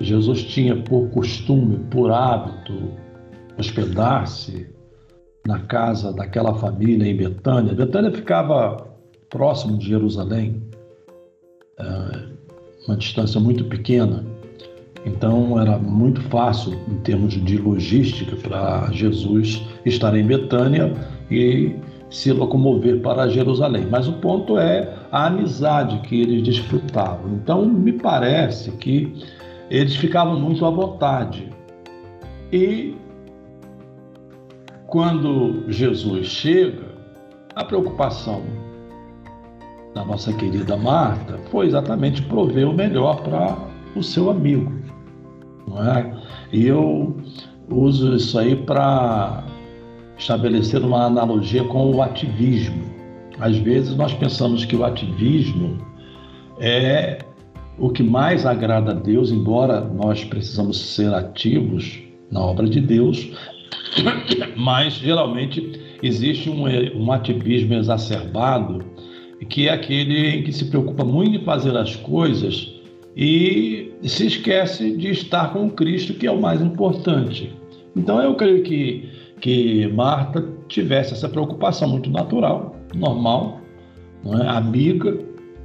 [0.00, 2.92] Jesus tinha por costume, por hábito,
[3.58, 4.68] hospedar-se
[5.46, 7.74] na casa daquela família em Betânia.
[7.74, 8.76] Betânia ficava
[9.28, 10.62] próximo de Jerusalém,
[11.78, 12.39] é,
[12.86, 14.24] uma distância muito pequena,
[15.04, 20.92] então era muito fácil em termos de logística para Jesus estar em Betânia
[21.30, 21.74] e
[22.10, 23.86] se locomover para Jerusalém.
[23.90, 27.34] Mas o ponto é a amizade que eles desfrutavam.
[27.34, 29.14] Então me parece que
[29.70, 31.48] eles ficavam muito à vontade.
[32.52, 32.96] E
[34.88, 36.90] quando Jesus chega,
[37.54, 38.42] a preocupação
[39.94, 43.56] da nossa querida Marta foi exatamente prover o melhor para
[43.96, 44.72] o seu amigo.
[45.66, 46.14] Não é?
[46.52, 47.16] E eu
[47.70, 49.44] uso isso aí para
[50.18, 52.84] estabelecer uma analogia com o ativismo.
[53.38, 55.78] Às vezes nós pensamos que o ativismo
[56.58, 57.18] é
[57.78, 61.98] o que mais agrada a Deus, embora nós precisamos ser ativos
[62.30, 63.30] na obra de Deus,
[64.56, 68.84] mas geralmente existe um, um ativismo exacerbado,
[69.48, 72.72] que é aquele que se preocupa muito em fazer as coisas
[73.16, 77.52] e se esquece de estar com Cristo, que é o mais importante.
[77.96, 79.08] Então eu creio que,
[79.40, 83.60] que Marta tivesse essa preocupação muito natural, normal,
[84.26, 84.48] é?
[84.48, 85.18] amiga,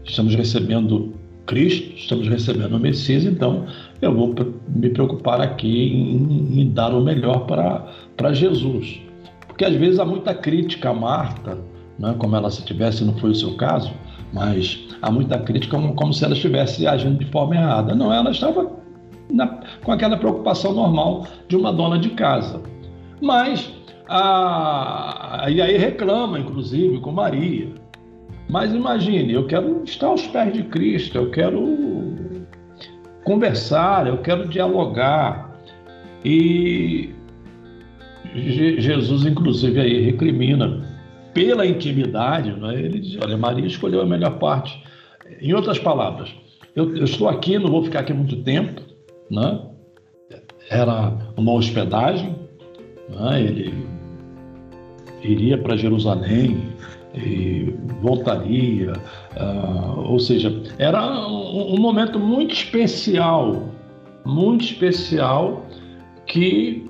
[0.04, 1.14] estamos recebendo
[1.46, 3.66] Cristo, estamos recebendo o Messias, então
[4.02, 4.34] eu vou
[4.68, 9.00] me preocupar aqui em, em dar o melhor para Jesus.
[9.48, 11.58] Porque às vezes há muita crítica a Marta,
[11.99, 13.91] né, como ela se tivesse, não foi o seu caso,
[14.34, 17.95] mas há muita crítica como, como se ela estivesse agindo de forma errada.
[17.95, 18.69] Não, ela estava
[19.31, 22.62] na, com aquela preocupação normal de uma dona de casa.
[23.21, 23.71] Mas,
[24.10, 27.69] a, e aí reclama, inclusive, com Maria.
[28.49, 32.05] Mas imagine, eu quero estar aos pés de Cristo, eu quero
[33.23, 35.51] conversar, eu quero dialogar.
[36.23, 37.13] E
[38.36, 40.85] Jesus, inclusive, aí recrimina
[41.36, 42.74] pela intimidade, né?
[42.74, 44.82] ele diz: olha, Maria escolheu a melhor parte.
[45.41, 46.34] Em outras palavras,
[46.76, 48.82] eu, eu estou aqui, não vou ficar aqui muito tempo,
[49.30, 49.62] né?
[50.69, 52.36] era uma hospedagem,
[53.10, 53.44] né?
[53.44, 53.86] ele
[55.21, 56.73] iria para Jerusalém,
[57.17, 58.92] e voltaria,
[59.38, 63.69] uh, ou seja, era um, um, momento muito especial,
[64.25, 65.65] muito especial
[66.25, 66.86] que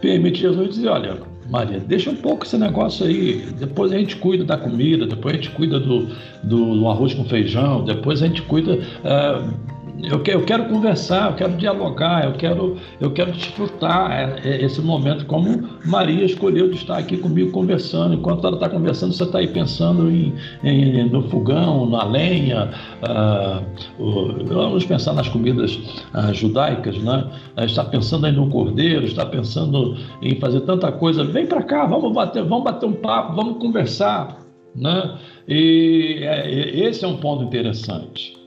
[0.00, 4.42] permite Jesus dizer, olha, Maria, deixa um pouco esse negócio aí, depois a gente cuida
[4.42, 6.08] da comida, depois a gente cuida do,
[6.42, 11.36] do, do arroz com feijão, depois a gente cuida uh, eu, eu quero conversar, eu
[11.36, 16.76] quero dialogar, eu quero, eu quero desfrutar é, é, esse momento como Maria escolheu de
[16.76, 18.14] estar aqui comigo conversando.
[18.14, 20.34] Enquanto ela está conversando, você está aí pensando em,
[20.64, 22.70] em, no fogão, na lenha.
[23.02, 23.62] Ah,
[23.98, 25.78] vamos pensar nas comidas
[26.14, 27.30] ah, judaicas, né?
[27.56, 31.22] Ah, está pensando aí no cordeiro, está pensando em fazer tanta coisa.
[31.22, 34.38] Vem para cá, vamos bater, vamos bater um papo, vamos conversar,
[34.74, 35.18] né?
[35.46, 38.41] E é, esse é um ponto interessante.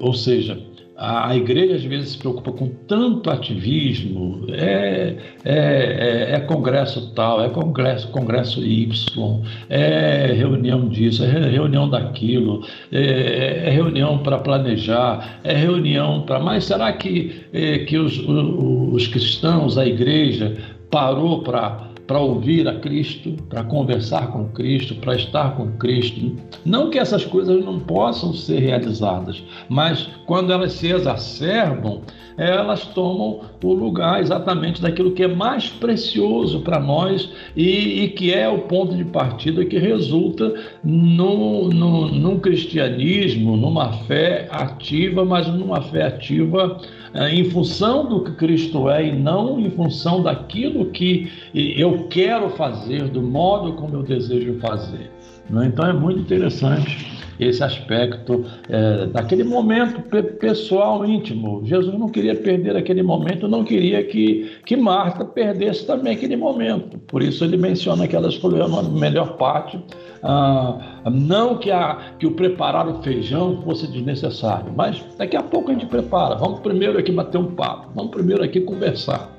[0.00, 0.58] Ou seja,
[0.96, 7.42] a igreja às vezes se preocupa com tanto ativismo, é, é, é, é, congresso tal,
[7.42, 15.40] é congresso, congresso Y, é reunião disso, é reunião daquilo, é, é reunião para planejar,
[15.42, 16.38] é reunião para.
[16.38, 20.56] Mas será que, é, que os, os cristãos, a igreja,
[20.90, 26.36] parou para para ouvir a Cristo, para conversar com Cristo, para estar com Cristo.
[26.64, 32.02] Não que essas coisas não possam ser realizadas, mas quando elas se exacerbam,
[32.36, 38.32] elas tomam o lugar exatamente daquilo que é mais precioso para nós e, e, que
[38.34, 40.52] é o ponto de partida que resulta
[40.82, 46.80] no, no, num cristianismo, numa fé ativa, mas numa fé ativa
[47.14, 53.08] em função do que Cristo é e não em função daquilo que eu quero fazer,
[53.08, 55.10] do modo como eu desejo fazer.
[55.48, 55.66] Né?
[55.66, 60.02] Então é muito interessante esse aspecto é, daquele momento
[60.38, 61.62] pessoal, íntimo.
[61.64, 66.98] Jesus não queria perder aquele momento, não queria que, que Marta perdesse também aquele momento.
[66.98, 69.78] Por isso ele menciona que ela escolheu a melhor parte.
[70.26, 70.78] Ah,
[71.10, 75.74] não que, a, que o preparar o feijão fosse desnecessário, mas daqui a pouco a
[75.74, 76.34] gente prepara.
[76.34, 79.30] Vamos primeiro aqui bater um papo, vamos primeiro aqui conversar.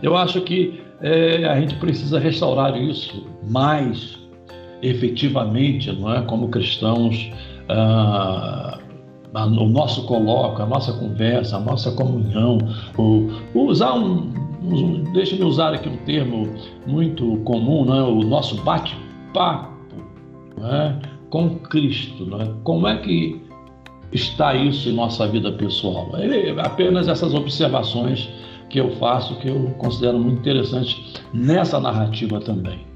[0.00, 4.16] Eu acho que é, a gente precisa restaurar isso mais
[4.80, 7.32] efetivamente, não é, como cristãos,
[7.68, 8.78] ah,
[9.34, 12.58] o nosso coloca, a nossa conversa, a nossa comunhão,
[12.96, 14.32] o, usar um,
[14.62, 16.48] um deixa-me usar aqui um termo
[16.86, 18.02] muito comum, não é?
[18.04, 19.77] o nosso bate-papo
[20.66, 20.98] é?
[21.30, 22.26] com Cristo.
[22.26, 22.54] Não é?
[22.64, 23.40] Como é que
[24.12, 26.10] está isso em nossa vida pessoal?
[26.58, 28.28] Apenas essas observações
[28.70, 32.86] que eu faço, que eu considero muito interessantes nessa narrativa também.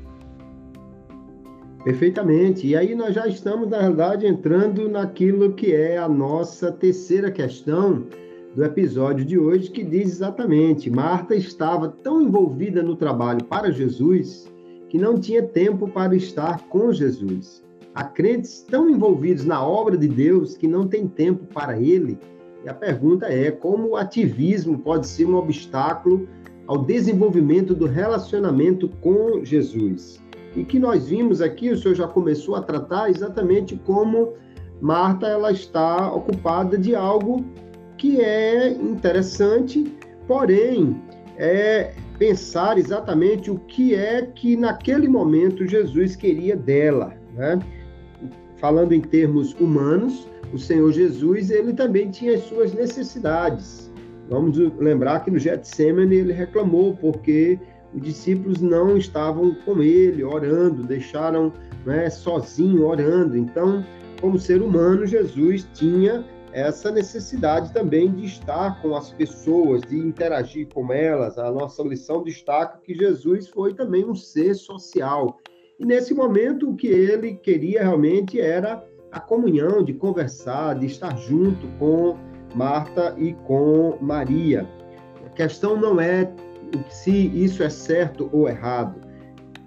[1.84, 2.66] Perfeitamente.
[2.66, 8.06] E aí nós já estamos, na verdade, entrando naquilo que é a nossa terceira questão
[8.54, 14.51] do episódio de hoje, que diz exatamente: Marta estava tão envolvida no trabalho para Jesus
[14.92, 17.64] que não tinha tempo para estar com Jesus.
[17.94, 22.18] Há crentes tão envolvidos na obra de Deus que não tem tempo para ele.
[22.62, 26.28] E a pergunta é: como o ativismo pode ser um obstáculo
[26.66, 30.20] ao desenvolvimento do relacionamento com Jesus?
[30.54, 34.34] e que nós vimos aqui, o senhor já começou a tratar exatamente como
[34.82, 37.42] Marta ela está ocupada de algo
[37.96, 39.90] que é interessante,
[40.28, 41.00] porém
[41.38, 47.58] é pensar exatamente o que é que naquele momento Jesus queria dela, né?
[48.56, 53.90] Falando em termos humanos, o Senhor Jesus ele também tinha as suas necessidades.
[54.28, 57.58] Vamos lembrar que no Getsemane ele reclamou porque
[57.94, 61.52] os discípulos não estavam com ele, orando, deixaram
[61.84, 63.36] né, sozinho orando.
[63.36, 63.84] Então,
[64.20, 70.68] como ser humano, Jesus tinha essa necessidade também de estar com as pessoas, de interagir
[70.72, 71.38] com elas.
[71.38, 75.38] A nossa lição destaca que Jesus foi também um ser social.
[75.78, 81.16] E nesse momento, o que ele queria realmente era a comunhão, de conversar, de estar
[81.18, 82.16] junto com
[82.54, 84.68] Marta e com Maria.
[85.26, 86.32] A questão não é
[86.88, 89.00] se isso é certo ou errado,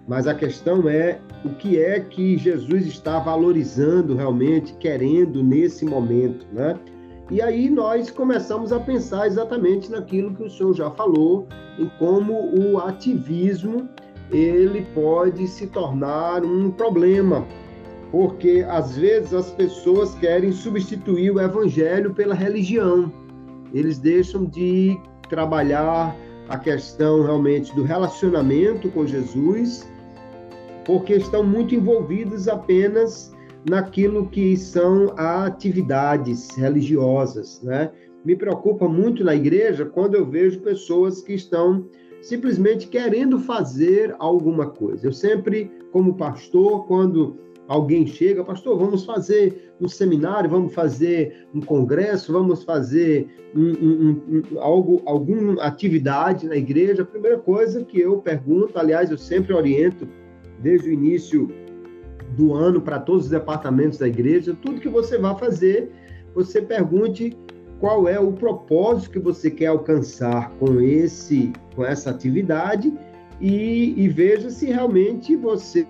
[0.07, 6.45] mas a questão é o que é que Jesus está valorizando realmente, querendo nesse momento,
[6.51, 6.77] né?
[7.31, 11.47] E aí nós começamos a pensar exatamente naquilo que o senhor já falou,
[11.79, 13.89] em como o ativismo
[14.31, 17.45] ele pode se tornar um problema,
[18.11, 23.11] porque às vezes as pessoas querem substituir o evangelho pela religião.
[23.73, 24.97] Eles deixam de
[25.29, 26.15] trabalhar
[26.47, 29.87] a questão realmente do relacionamento com Jesus,
[30.85, 33.33] porque estão muito envolvidos apenas
[33.69, 37.91] naquilo que são atividades religiosas, né?
[38.23, 41.87] Me preocupa muito na igreja quando eu vejo pessoas que estão
[42.21, 45.07] simplesmente querendo fazer alguma coisa.
[45.07, 51.61] Eu sempre, como pastor, quando alguém chega, pastor, vamos fazer um seminário, vamos fazer um
[51.61, 57.03] congresso, vamos fazer um, um, um, algo, alguma atividade na igreja.
[57.03, 60.07] A primeira coisa que eu pergunto, aliás, eu sempre oriento
[60.59, 61.49] desde o início
[62.37, 65.91] do ano para todos os departamentos da igreja, tudo que você vai fazer,
[66.33, 67.37] você pergunte
[67.79, 72.93] qual é o propósito que você quer alcançar com esse com essa atividade
[73.39, 75.85] e, e veja se realmente você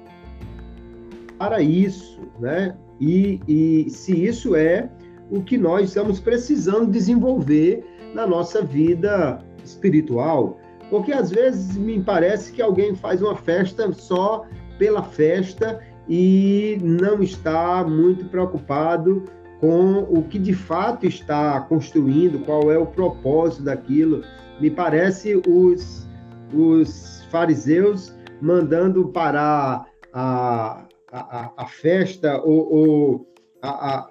[1.37, 2.75] para isso, né?
[2.99, 4.89] E, e se isso é
[5.29, 10.57] o que nós estamos precisando desenvolver na nossa vida espiritual.
[10.89, 14.45] Porque às vezes me parece que alguém faz uma festa só
[14.77, 19.23] pela festa e não está muito preocupado
[19.59, 24.21] com o que de fato está construindo, qual é o propósito daquilo.
[24.59, 26.07] Me parece os,
[26.53, 34.07] os fariseus mandando parar a, a, a festa ou, ou a,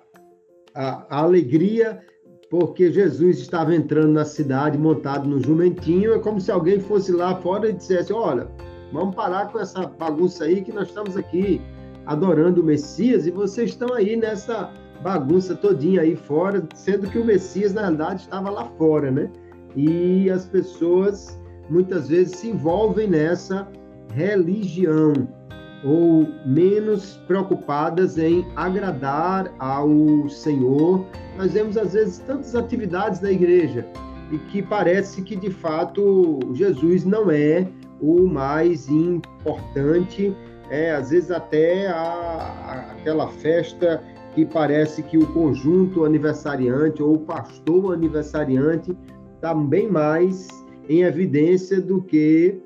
[0.75, 2.03] a, a alegria
[2.51, 7.37] porque Jesus estava entrando na cidade montado no jumentinho, é como se alguém fosse lá
[7.37, 8.49] fora e dissesse: Olha,
[8.93, 11.61] vamos parar com essa bagunça aí, que nós estamos aqui
[12.07, 14.71] adorando o Messias e vocês estão aí nessa
[15.03, 19.31] bagunça todinha aí fora, sendo que o Messias, na realidade, estava lá fora, né?
[19.77, 21.39] E as pessoas
[21.69, 23.67] muitas vezes se envolvem nessa
[24.13, 25.13] religião
[25.85, 31.05] ou menos preocupadas em agradar ao Senhor.
[31.37, 33.87] Nós vemos às vezes tantas atividades na igreja
[34.33, 37.69] e que parece que de fato Jesus não é
[38.01, 40.35] o mais importante.
[40.71, 44.03] É, às vezes até a, a, aquela festa
[44.35, 48.97] que parece que o conjunto aniversariante ou o pastor aniversariante
[49.37, 50.49] está bem mais
[50.89, 52.61] em evidência do que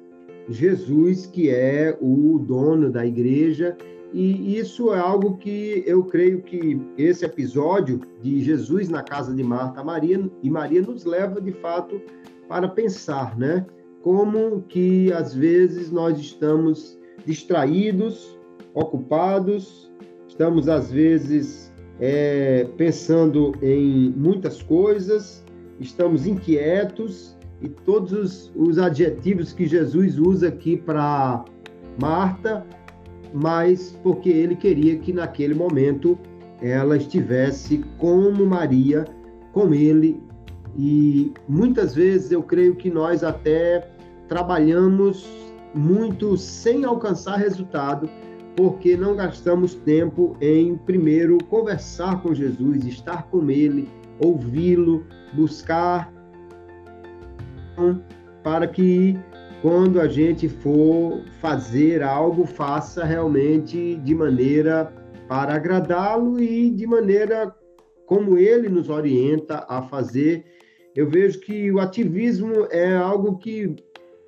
[0.49, 3.76] Jesus, que é o dono da igreja.
[4.12, 9.42] E isso é algo que eu creio que esse episódio de Jesus na casa de
[9.42, 12.01] Marta Maria e Maria nos leva de fato
[12.49, 13.66] para pensar, né?
[14.03, 18.38] Como que às vezes nós estamos distraídos,
[18.72, 19.92] ocupados,
[20.26, 21.70] estamos às vezes
[22.01, 25.44] é, pensando em muitas coisas,
[25.78, 31.45] estamos inquietos e todos os, os adjetivos que Jesus usa aqui para
[32.01, 32.65] Marta,
[33.35, 36.19] mas porque ele queria que naquele momento
[36.61, 39.05] ela estivesse como Maria,
[39.53, 40.21] com ele.
[40.77, 43.91] E muitas vezes eu creio que nós até
[44.29, 45.29] trabalhamos
[45.75, 48.09] muito sem alcançar resultado,
[48.57, 53.89] porque não gastamos tempo em primeiro conversar com Jesus, estar com ele,
[54.21, 56.13] ouvi-lo, buscar
[58.43, 59.18] para que
[59.62, 64.93] quando a gente for fazer algo, faça realmente de maneira
[65.29, 67.55] para agradá-lo e de maneira
[68.07, 70.45] como ele nos orienta a fazer.
[70.95, 73.76] Eu vejo que o ativismo é algo que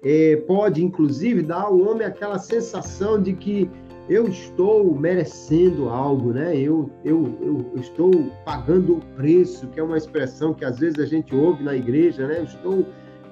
[0.02, 3.70] é, pode, inclusive, dar ao homem aquela sensação de que
[4.08, 6.56] eu estou merecendo algo, né?
[6.56, 8.10] Eu, eu, eu, estou
[8.44, 12.26] pagando o preço, que é uma expressão que às vezes a gente ouve na igreja,
[12.26, 12.38] né?
[12.38, 12.86] Eu estou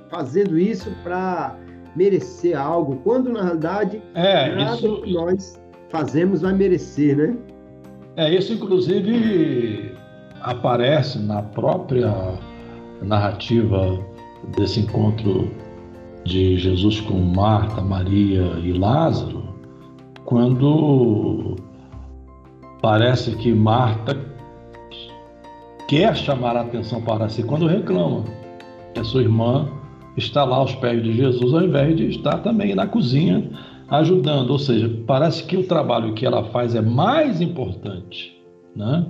[0.09, 1.57] fazendo isso para
[1.97, 5.03] merecer algo, quando na realidade é, nada isso...
[5.03, 7.37] que nós fazemos vai merecer, né?
[8.17, 9.95] É, isso inclusive
[10.41, 12.13] aparece na própria
[13.03, 13.99] narrativa
[14.57, 15.51] desse encontro
[16.25, 19.43] de Jesus com Marta, Maria e Lázaro,
[20.25, 21.57] quando
[22.83, 24.17] parece que Marta
[25.89, 28.25] quer chamar a atenção para si, quando reclama
[28.93, 29.69] que a sua irmã
[30.19, 33.51] está lá aos pés de Jesus, ao invés de estar também na cozinha
[33.89, 34.51] ajudando.
[34.51, 38.37] Ou seja, parece que o trabalho que ela faz é mais importante
[38.77, 39.07] né,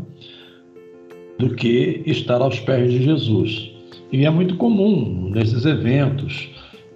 [1.39, 3.73] do que estar aos pés de Jesus.
[4.13, 6.51] E é muito comum nesses eventos.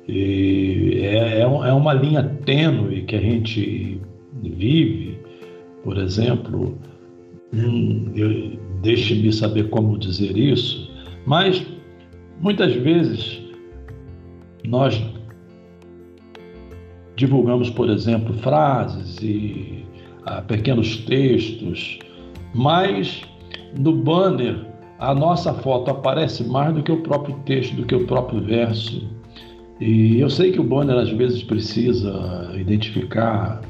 [0.09, 4.01] É, é, é, uma linha tênue que a gente
[4.43, 5.19] vive,
[5.85, 6.77] por exemplo,
[7.55, 8.13] hum,
[8.83, 10.91] deixe-me saber como dizer isso,
[11.25, 11.65] mas
[12.41, 13.42] muitas vezes
[14.65, 15.03] nós
[17.17, 19.85] divulgamos, por exemplo, frases e
[20.25, 21.99] ah, pequenos textos,
[22.55, 23.23] mas
[23.79, 28.07] no banner a nossa foto aparece mais do que o próprio texto, do que o
[28.07, 29.03] próprio verso.
[29.81, 33.61] E eu sei que o banner às vezes precisa identificar,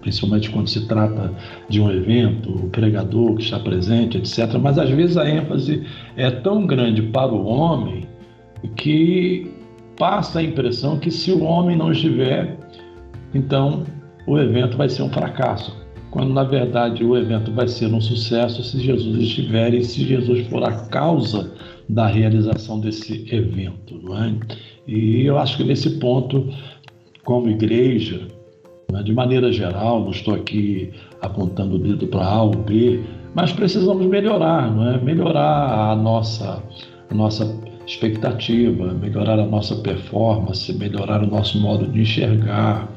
[0.00, 1.32] principalmente quando se trata
[1.68, 4.58] de um evento, o pregador que está presente, etc.
[4.60, 5.86] Mas às vezes a ênfase
[6.16, 8.08] é tão grande para o homem
[8.76, 9.48] que
[9.98, 12.58] passa a impressão que se o homem não estiver,
[13.34, 13.84] então
[14.26, 15.76] o evento vai ser um fracasso.
[16.10, 20.46] Quando na verdade o evento vai ser um sucesso se Jesus estiver e se Jesus
[20.48, 21.52] for a causa
[21.88, 24.34] da realização desse evento, não é?
[24.86, 26.48] E eu acho que nesse ponto,
[27.24, 28.28] como igreja,
[28.90, 30.90] né, de maneira geral, não estou aqui
[31.20, 33.00] apontando o dedo para A ou B,
[33.34, 35.00] mas precisamos melhorar, não é?
[35.00, 36.62] Melhorar a nossa,
[37.10, 37.46] a nossa
[37.86, 42.88] expectativa, melhorar a nossa performance, melhorar o nosso modo de enxergar.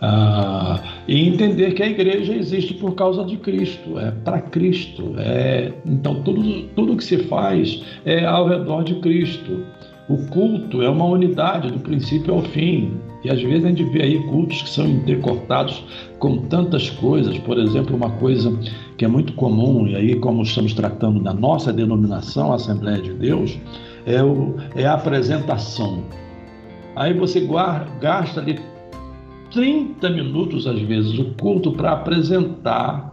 [0.00, 5.14] Ah, e entender que a igreja existe por causa de Cristo, é para Cristo.
[5.16, 6.42] É, então, tudo,
[6.76, 9.64] tudo que se faz é ao redor de Cristo.
[10.06, 12.92] O culto é uma unidade do princípio ao fim.
[13.24, 15.82] E às vezes a gente vê aí cultos que são intercortados
[16.18, 17.38] com tantas coisas.
[17.38, 18.54] Por exemplo, uma coisa
[18.98, 23.58] que é muito comum, e aí, como estamos tratando da nossa denominação, Assembleia de Deus,
[24.06, 26.04] é, o, é a apresentação.
[26.96, 28.58] Aí você guarda, gasta ali
[29.50, 33.12] 30 minutos, às vezes, o culto para apresentar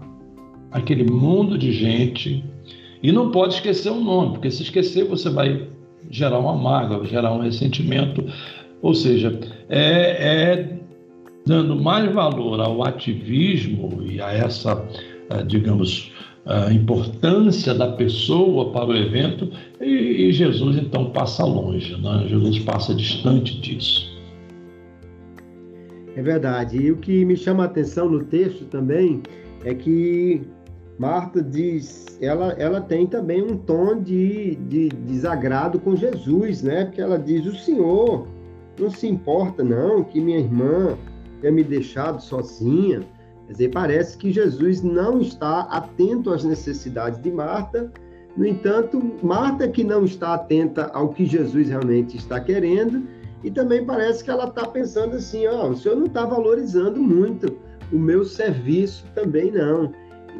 [0.71, 2.43] aquele mundo de gente.
[3.03, 5.67] E não pode esquecer o nome, porque se esquecer, você vai
[6.09, 8.23] gerar uma mágoa, gerar um ressentimento.
[8.81, 9.39] Ou seja,
[9.69, 10.81] é, é
[11.45, 14.83] dando mais valor ao ativismo e a essa,
[15.29, 16.11] eh, digamos,
[16.45, 22.25] a importância da pessoa para o evento e, e Jesus então passa longe, né?
[22.27, 24.09] Jesus passa distante disso.
[26.15, 26.77] É verdade.
[26.77, 29.21] E o que me chama a atenção no texto também
[29.63, 30.41] é que
[30.97, 36.85] Marta diz, ela, ela tem também um tom de, de desagrado com Jesus, né?
[36.85, 38.27] Porque ela diz: o Senhor
[38.79, 40.97] não se importa, não, que minha irmã
[41.39, 43.01] tenha me deixado sozinha.
[43.51, 47.91] Quer dizer, parece que Jesus não está atento às necessidades de Marta.
[48.37, 53.05] No entanto, Marta que não está atenta ao que Jesus realmente está querendo,
[53.43, 57.01] e também parece que ela está pensando assim: ó, oh, o senhor não está valorizando
[57.01, 57.57] muito
[57.91, 59.91] o meu serviço também não.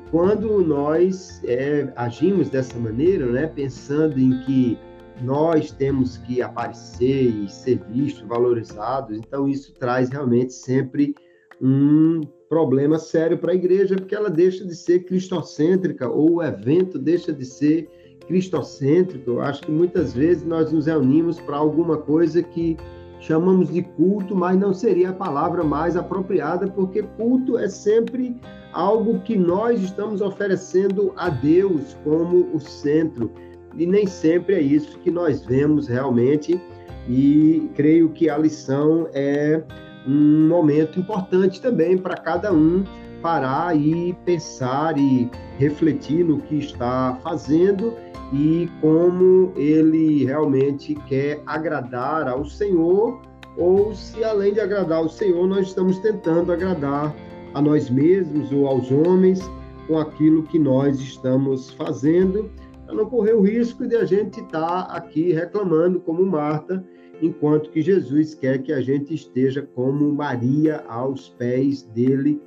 [0.10, 4.80] Quando nós é, agimos dessa maneira, né, pensando em que
[5.22, 11.14] nós temos que aparecer e ser vistos, valorizados, então isso traz realmente sempre
[11.62, 12.22] um
[12.52, 17.32] problema sério para a igreja, porque ela deixa de ser cristocêntrica, ou o evento deixa
[17.32, 17.90] de ser
[18.28, 19.32] cristocêntrico.
[19.32, 22.76] Eu acho que muitas vezes nós nos reunimos para alguma coisa que
[23.22, 28.36] chamamos de culto, mas não seria a palavra mais apropriada, porque culto é sempre
[28.74, 33.32] algo que nós estamos oferecendo a Deus como o centro.
[33.78, 36.60] E nem sempre é isso que nós vemos realmente.
[37.08, 39.64] E creio que a lição é
[40.08, 42.84] um momento importante também para cada um
[43.22, 47.94] parar e pensar e refletir no que está fazendo
[48.34, 53.22] e como ele realmente quer agradar ao Senhor,
[53.58, 57.14] ou se além de agradar ao Senhor, nós estamos tentando agradar
[57.54, 59.42] a nós mesmos ou aos homens
[59.88, 62.50] com aquilo que nós estamos fazendo,
[62.86, 66.84] para não correr o risco de a gente estar tá aqui reclamando como Marta,
[67.22, 72.42] enquanto que Jesus quer que a gente esteja como Maria aos pés dele.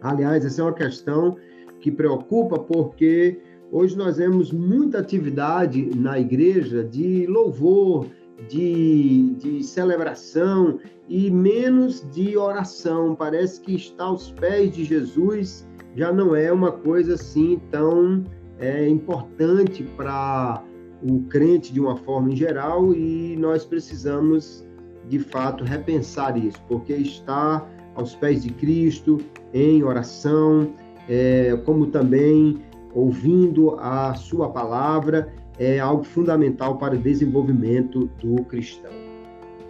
[0.00, 1.36] Aliás, essa é uma questão
[1.80, 3.40] que preocupa porque
[3.72, 8.06] Hoje nós vemos muita atividade na igreja de louvor,
[8.46, 10.78] de, de celebração
[11.08, 13.14] e menos de oração.
[13.14, 18.22] Parece que estar aos pés de Jesus já não é uma coisa assim tão
[18.58, 20.62] é, importante para
[21.02, 24.64] o crente de uma forma em geral e nós precisamos
[25.08, 29.18] de fato repensar isso, porque estar aos pés de Cristo
[29.52, 30.72] em oração,
[31.08, 32.58] é, como também
[32.94, 38.90] ouvindo a sua palavra, é algo fundamental para o desenvolvimento do cristão.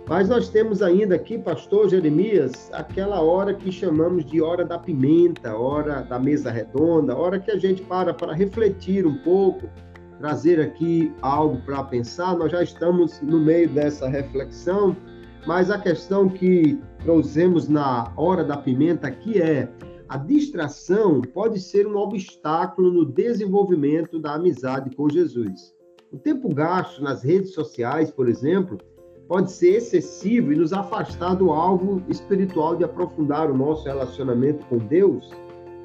[0.08, 5.56] Mas nós temos ainda aqui, pastor Jeremias, aquela hora que chamamos de hora da pimenta,
[5.56, 9.68] hora da mesa redonda, hora que a gente para para refletir um pouco,
[10.18, 12.36] trazer aqui algo para pensar.
[12.36, 14.96] Nós já estamos no meio dessa reflexão,
[15.46, 19.68] mas a questão que trouxemos na hora da pimenta aqui é
[20.08, 25.74] a distração pode ser um obstáculo no desenvolvimento da amizade com Jesus.
[26.12, 28.76] O tempo gasto nas redes sociais, por exemplo,
[29.26, 34.76] pode ser excessivo e nos afastar do alvo espiritual de aprofundar o nosso relacionamento com
[34.76, 35.30] Deus.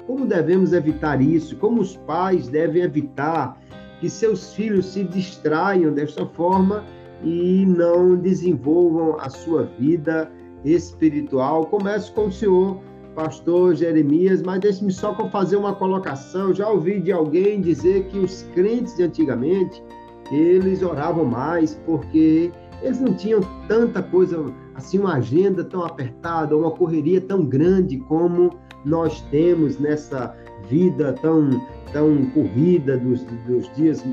[0.06, 1.56] Como devemos evitar isso?
[1.56, 3.58] Como os pais devem evitar
[4.00, 6.84] que seus filhos se distraiam desta forma
[7.22, 10.30] e não desenvolvam a sua vida
[10.64, 11.66] espiritual?
[11.66, 12.80] Comece com o Senhor
[13.18, 16.54] pastor Jeremias, mas deixe-me só fazer uma colocação.
[16.54, 19.82] Já ouvi de alguém dizer que os crentes de antigamente,
[20.30, 26.70] eles oravam mais porque eles não tinham tanta coisa, assim, uma agenda tão apertada, uma
[26.70, 30.36] correria tão grande como nós temos nessa
[30.68, 31.50] vida tão,
[31.92, 34.04] tão corrida dos, dos dias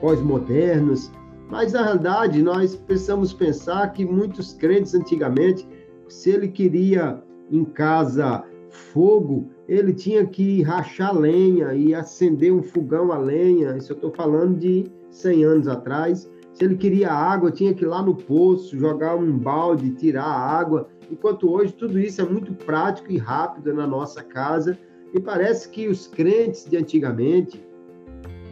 [0.00, 1.10] pós-modernos.
[1.48, 5.66] Mas, na realidade, nós precisamos pensar que muitos crentes antigamente,
[6.08, 13.12] se ele queria em casa fogo, ele tinha que rachar lenha e acender um fogão
[13.12, 13.76] a lenha.
[13.76, 16.30] Isso eu estou falando de 100 anos atrás.
[16.52, 20.58] Se ele queria água, tinha que ir lá no poço, jogar um balde, tirar a
[20.58, 20.88] água.
[21.10, 24.78] Enquanto hoje tudo isso é muito prático e rápido na nossa casa.
[25.14, 27.62] E parece que os crentes de antigamente,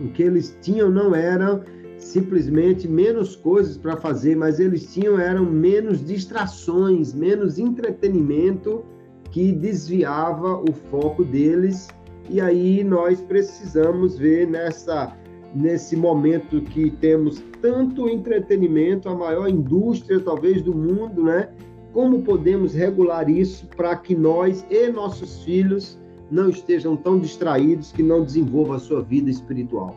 [0.01, 1.63] o que eles tinham não era
[1.99, 8.85] simplesmente menos coisas para fazer, mas eles tinham eram menos distrações, menos entretenimento
[9.31, 11.89] que desviava o foco deles.
[12.29, 15.17] E aí nós precisamos ver nessa
[15.55, 21.49] nesse momento que temos tanto entretenimento, a maior indústria talvez do mundo, né?
[21.95, 25.99] Como podemos regular isso para que nós e nossos filhos
[26.31, 29.97] não estejam tão distraídos que não desenvolvam a sua vida espiritual?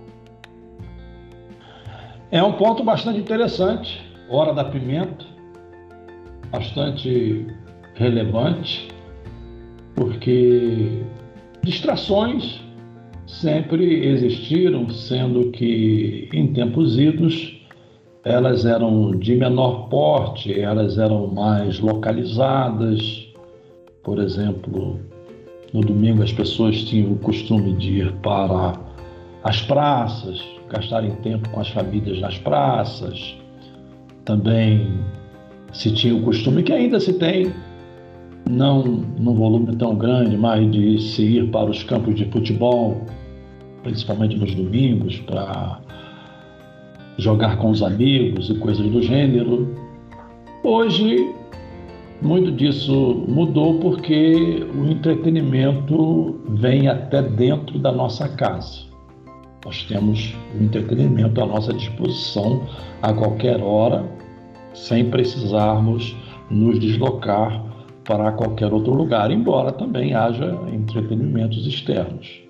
[2.31, 3.99] É um ponto bastante interessante,
[4.29, 5.25] hora da pimenta,
[6.51, 7.47] bastante
[7.95, 8.87] relevante,
[9.95, 11.03] porque
[11.63, 12.61] distrações
[13.25, 17.59] sempre existiram, sendo que em tempos idos
[18.23, 23.27] elas eram de menor porte, elas eram mais localizadas.
[24.03, 24.99] Por exemplo,
[25.73, 28.73] no domingo as pessoas tinham o costume de ir para
[29.43, 33.35] as praças, gastarem tempo com as famílias nas praças.
[34.25, 34.99] Também
[35.71, 37.53] se tinha o costume, que ainda se tem,
[38.49, 43.01] não num volume tão grande, mas de se ir para os campos de futebol,
[43.83, 45.79] principalmente nos domingos, para
[47.17, 49.75] jogar com os amigos e coisas do gênero.
[50.63, 51.33] Hoje,
[52.21, 58.89] muito disso mudou porque o entretenimento vem até dentro da nossa casa.
[59.65, 62.61] Nós temos o entretenimento à nossa disposição
[63.01, 64.05] a qualquer hora,
[64.73, 66.15] sem precisarmos
[66.49, 67.63] nos deslocar
[68.03, 72.41] para qualquer outro lugar, embora também haja entretenimentos externos.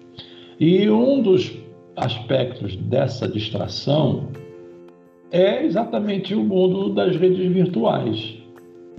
[0.59, 1.51] E um dos
[1.95, 4.27] aspectos dessa distração
[5.31, 8.38] é exatamente o mundo das redes virtuais.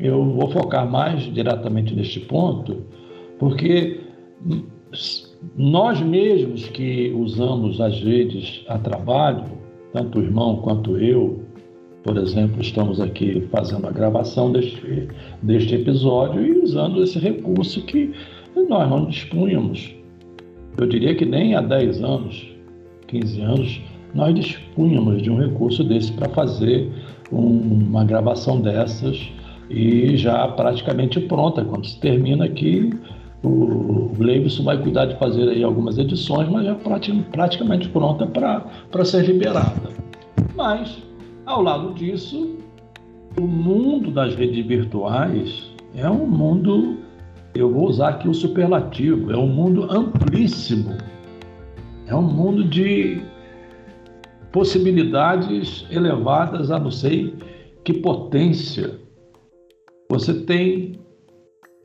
[0.00, 2.78] Eu vou focar mais diretamente neste ponto,
[3.38, 4.00] porque
[5.56, 9.44] nós mesmos que usamos as redes a trabalho,
[9.92, 11.44] tanto o irmão quanto eu,
[12.02, 15.08] por exemplo, estamos aqui fazendo a gravação deste,
[15.42, 18.10] deste episódio e usando esse recurso que
[18.68, 19.94] nós não dispunhamos.
[20.78, 22.48] Eu diria que nem há 10 anos,
[23.08, 23.82] 15 anos,
[24.14, 26.90] nós dispunhamos de um recurso desse para fazer
[27.30, 29.30] um, uma gravação dessas
[29.70, 31.64] e já praticamente pronta.
[31.64, 32.90] Quando se termina aqui,
[33.42, 39.24] o Gleibson vai cuidar de fazer aí algumas edições, mas já praticamente pronta para ser
[39.24, 39.88] liberada.
[40.54, 40.98] Mas,
[41.46, 42.58] ao lado disso,
[43.38, 46.98] o mundo das redes virtuais é um mundo,
[47.54, 50.96] eu vou usar aqui o superlativo, é um mundo amplíssimo.
[52.06, 53.22] É um mundo de
[54.50, 57.34] possibilidades elevadas a não sei
[57.84, 58.98] que potência.
[60.20, 61.00] Você tem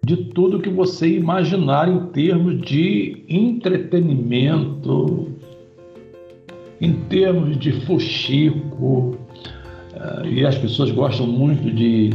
[0.05, 5.31] de tudo que você imaginar em termos de entretenimento,
[6.81, 9.17] em termos de fuxico,
[9.93, 12.09] eh, e as pessoas gostam muito de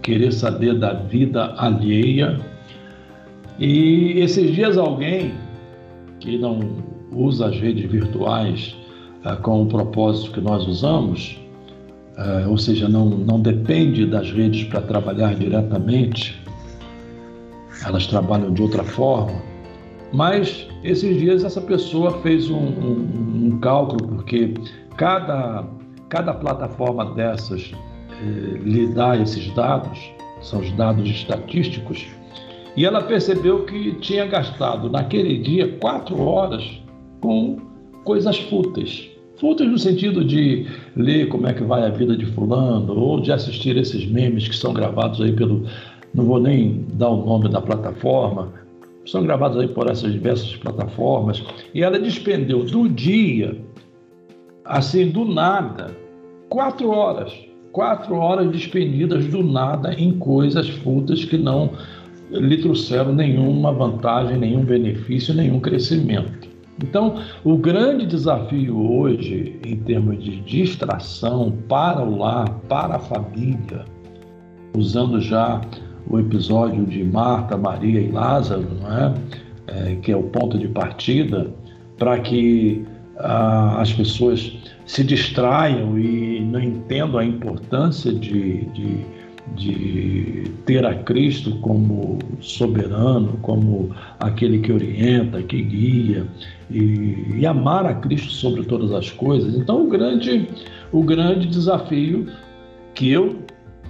[0.00, 2.40] querer saber da vida alheia.
[3.58, 5.34] E esses dias alguém
[6.20, 6.58] que não
[7.12, 8.74] usa as redes virtuais
[9.26, 11.38] uh, com o propósito que nós usamos,
[12.18, 16.40] uh, ou seja, não, não depende das redes para trabalhar diretamente,
[17.84, 19.42] elas trabalham de outra forma.
[20.12, 24.54] Mas esses dias essa pessoa fez um, um, um cálculo, porque
[24.96, 25.64] cada,
[26.08, 27.72] cada plataforma dessas
[28.22, 29.98] eh, lhe dá esses dados,
[30.40, 32.06] são os dados estatísticos,
[32.76, 36.80] e ela percebeu que tinha gastado naquele dia quatro horas
[37.20, 37.58] com
[38.04, 39.13] coisas fúteis.
[39.36, 40.66] Fúteis no sentido de
[40.96, 44.56] ler como é que vai a vida de fulano, ou de assistir esses memes que
[44.56, 45.64] são gravados aí pelo,
[46.14, 48.52] não vou nem dar o nome da plataforma,
[49.04, 51.42] são gravados aí por essas diversas plataformas,
[51.74, 53.60] e ela despendeu do dia,
[54.64, 55.90] assim, do nada,
[56.48, 57.32] quatro horas,
[57.72, 61.70] quatro horas despendidas do nada em coisas fúteis que não
[62.30, 66.53] lhe trouxeram nenhuma vantagem, nenhum benefício, nenhum crescimento.
[66.82, 73.84] Então, o grande desafio hoje, em termos de distração para o lar, para a família,
[74.76, 75.60] usando já
[76.08, 78.66] o episódio de Marta, Maria e Lázaro,
[79.66, 79.92] é?
[79.92, 81.50] é que é o ponto de partida,
[81.96, 82.84] para que
[83.18, 84.52] ah, as pessoas
[84.84, 89.06] se distraiam e não entendam a importância de, de,
[89.54, 93.90] de ter a Cristo como soberano, como
[94.20, 96.26] aquele que orienta, que guia,
[96.70, 99.54] e, e amar a Cristo sobre todas as coisas.
[99.54, 100.48] Então, o grande,
[100.92, 102.26] o grande desafio
[102.94, 103.38] que eu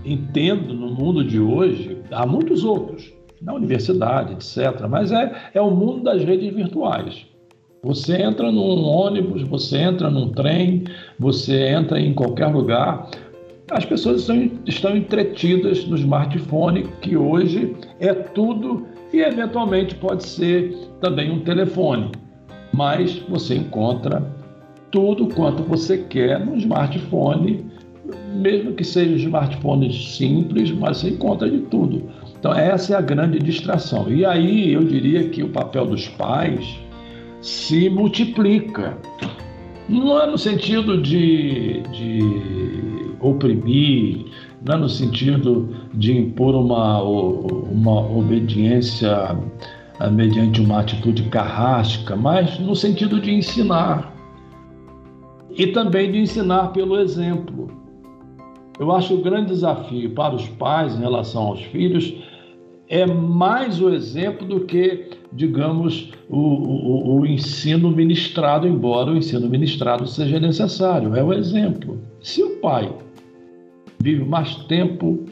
[0.04, 5.70] entendo no mundo de hoje, há muitos outros, na universidade, etc., mas é, é o
[5.70, 7.26] mundo das redes virtuais.
[7.84, 10.84] Você entra num ônibus, você entra num trem,
[11.18, 13.10] você entra em qualquer lugar.
[13.74, 20.72] As pessoas estão, estão entretidas no smartphone, que hoje é tudo e eventualmente pode ser
[21.00, 22.12] também um telefone.
[22.72, 24.22] Mas você encontra
[24.92, 27.66] tudo quanto você quer no smartphone,
[28.36, 32.08] mesmo que sejam smartphones simples, mas você encontra de tudo.
[32.38, 34.08] Então, essa é a grande distração.
[34.08, 36.64] E aí eu diria que o papel dos pais
[37.40, 38.96] se multiplica.
[39.88, 42.93] Não é no sentido de, de
[43.24, 44.26] oprimir,
[44.64, 49.36] não é no sentido de impor uma, uma obediência
[50.00, 54.12] eh, mediante uma atitude carrasca, mas no sentido de ensinar.
[55.50, 57.70] E também de ensinar pelo exemplo.
[58.78, 62.12] Eu acho o grande desafio para os pais em relação aos filhos
[62.88, 69.48] é mais o exemplo do que, digamos, o, o, o, ensino ministrado, embora o ensino
[69.48, 71.14] ministrado seja necessário.
[71.14, 71.98] É o exemplo.
[72.20, 72.92] Se o pai
[74.00, 75.24] vive mais tempo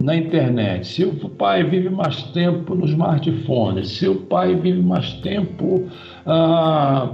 [0.00, 5.12] na internet, se o pai vive mais tempo no smartphone, se o pai vive mais
[5.20, 5.86] tempo
[6.26, 7.10] ah,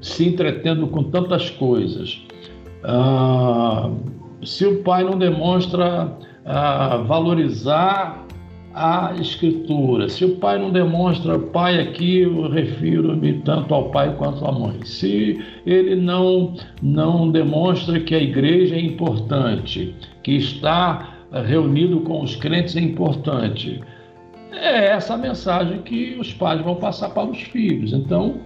[0.00, 2.20] se entretendo com tantas coisas,
[2.84, 3.90] ah,
[4.44, 8.26] se o pai não demonstra a valorizar
[8.74, 10.08] a escritura.
[10.08, 14.78] Se o pai não demonstra pai aqui, eu refiro-me tanto ao pai quanto à mãe.
[14.84, 21.16] Se ele não não demonstra que a igreja é importante, que está
[21.46, 23.80] reunido com os crentes é importante,
[24.52, 27.92] é essa a mensagem que os pais vão passar para os filhos.
[27.92, 28.40] Então,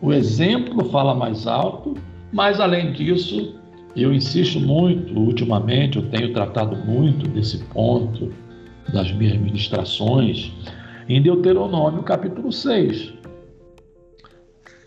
[0.00, 1.94] o exemplo fala mais alto,
[2.32, 3.54] mas além disso,
[3.94, 8.32] eu insisto muito, ultimamente, eu tenho tratado muito desse ponto
[8.92, 10.52] das minhas ministrações,
[11.08, 13.12] em Deuteronômio capítulo 6.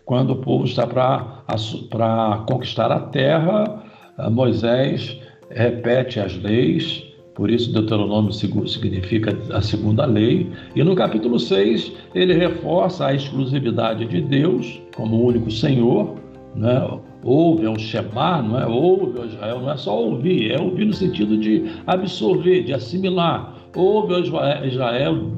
[0.06, 3.84] Quando o povo está para conquistar a terra,
[4.32, 5.20] Moisés
[5.50, 12.34] repete as leis, por isso Deuteronômio significa a segunda lei, e no capítulo 6 ele
[12.34, 16.16] reforça a exclusividade de Deus como único Senhor,
[16.56, 17.00] né?
[17.24, 18.68] ouve, é um Shema, não é?
[18.68, 23.56] Ouve, Israel, não é só ouvir, é ouvir no sentido de absorver, de assimilar.
[23.76, 25.32] Ouve, ó Israel,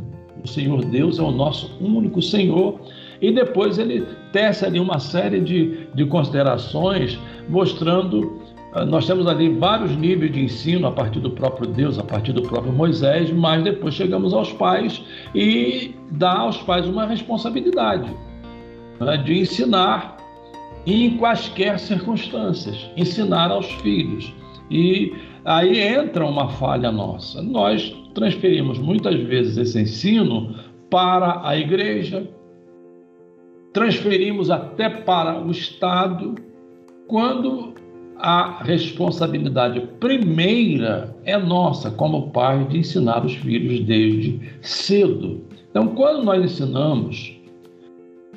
[0.44, 2.80] o Senhor Deus é o nosso único Senhor.
[3.22, 7.18] E depois ele tece ali uma série de, de considerações
[7.50, 8.40] mostrando.
[8.74, 12.34] Ah, nós temos ali vários níveis de ensino a partir do próprio Deus, a partir
[12.34, 15.02] do próprio Moisés, mas depois chegamos aos pais
[15.34, 18.12] e dá aos pais uma responsabilidade
[19.00, 20.17] né, de ensinar
[20.88, 24.34] e em quaisquer circunstâncias, ensinar aos filhos.
[24.72, 25.14] E
[25.44, 27.42] aí entra uma falha nossa.
[27.42, 30.56] Nós transferimos muitas vezes esse ensino
[30.90, 32.26] para a igreja,
[33.74, 36.36] transferimos até para o Estado,
[37.06, 37.74] quando
[38.18, 45.42] a responsabilidade primeira é nossa, como pai, de ensinar os filhos desde cedo.
[45.70, 47.38] Então, quando nós ensinamos,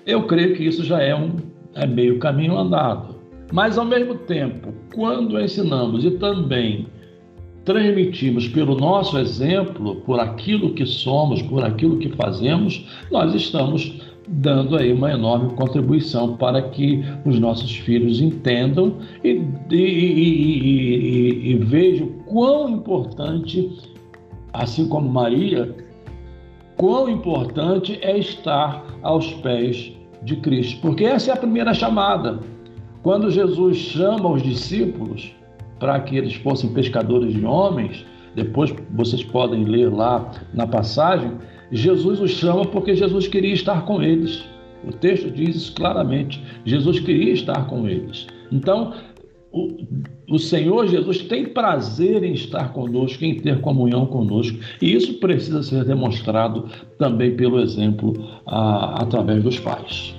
[0.05, 3.17] eu creio que isso já é um é meio caminho andado.
[3.53, 6.87] Mas, ao mesmo tempo, quando ensinamos e também
[7.65, 14.77] transmitimos pelo nosso exemplo, por aquilo que somos, por aquilo que fazemos, nós estamos dando
[14.77, 22.09] aí uma enorme contribuição para que os nossos filhos entendam e, e, e, e vejam
[22.27, 23.69] quão importante,
[24.53, 25.75] assim como Maria,
[26.77, 29.93] quão importante é estar aos pés
[30.23, 32.41] de Cristo, porque essa é a primeira chamada.
[33.03, 35.35] Quando Jesus chama os discípulos
[35.79, 38.05] para que eles fossem pescadores de homens,
[38.35, 41.33] depois vocês podem ler lá na passagem,
[41.73, 44.45] Jesus os chama porque Jesus queria estar com eles.
[44.85, 46.43] O texto diz isso claramente.
[46.65, 48.27] Jesus queria estar com eles.
[48.51, 48.93] Então,
[49.53, 49.69] o,
[50.31, 55.63] o Senhor Jesus tem prazer em estar conosco, em ter comunhão conosco, e isso precisa
[55.63, 58.15] ser demonstrado também pelo exemplo
[58.47, 60.15] a, através dos pais.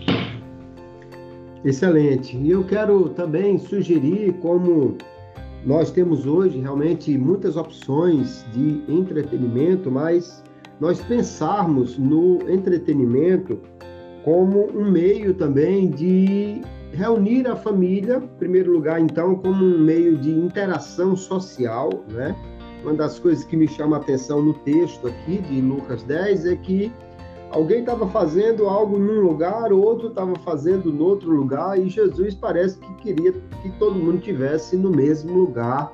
[1.63, 2.35] Excelente.
[2.37, 4.97] E eu quero também sugerir como
[5.65, 10.43] nós temos hoje realmente muitas opções de entretenimento, mas
[10.79, 13.59] nós pensarmos no entretenimento
[14.23, 16.61] como um meio também de
[16.93, 22.35] reunir a família, em primeiro lugar, então, como um meio de interação social, né?
[22.83, 26.55] Uma das coisas que me chama a atenção no texto aqui de Lucas 10 é
[26.55, 26.91] que
[27.51, 32.79] alguém estava fazendo algo num lugar, outro estava fazendo no outro lugar, e Jesus parece
[32.79, 35.93] que queria que todo mundo tivesse no mesmo lugar.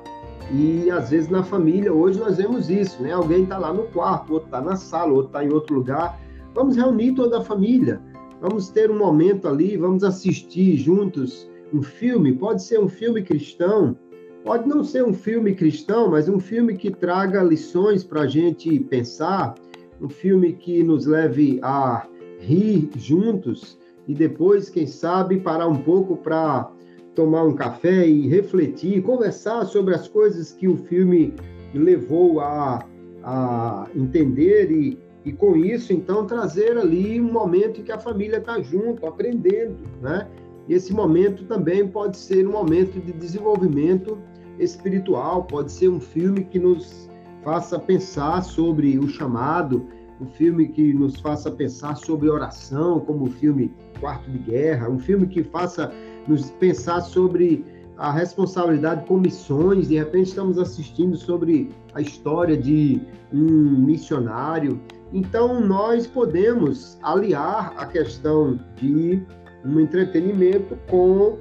[0.50, 3.12] E às vezes na família, hoje nós vemos isso, né?
[3.12, 6.18] Alguém está lá no quarto, outro está na sala, outro está em outro lugar.
[6.54, 8.00] Vamos reunir toda a família.
[8.40, 13.96] Vamos ter um momento ali, vamos assistir juntos um filme, pode ser um filme cristão,
[14.44, 18.78] pode não ser um filme cristão, mas um filme que traga lições para a gente
[18.80, 19.54] pensar,
[20.00, 22.06] um filme que nos leve a
[22.38, 26.70] rir juntos e depois, quem sabe, parar um pouco para
[27.14, 31.34] tomar um café e refletir, conversar sobre as coisas que o filme
[31.74, 32.86] levou a,
[33.22, 34.98] a entender e,
[35.28, 39.76] e com isso, então, trazer ali um momento em que a família está junto, aprendendo,
[40.00, 40.26] né?
[40.66, 44.16] E esse momento também pode ser um momento de desenvolvimento
[44.58, 47.10] espiritual, pode ser um filme que nos
[47.44, 49.86] faça pensar sobre o chamado,
[50.18, 53.70] um filme que nos faça pensar sobre oração, como o filme
[54.00, 55.92] Quarto de Guerra, um filme que faça
[56.26, 57.64] nos pensar sobre
[57.98, 63.00] a responsabilidade com missões, de repente estamos assistindo sobre a história de
[63.32, 64.80] um missionário.
[65.12, 69.22] Então, nós podemos aliar a questão de
[69.64, 71.38] um entretenimento com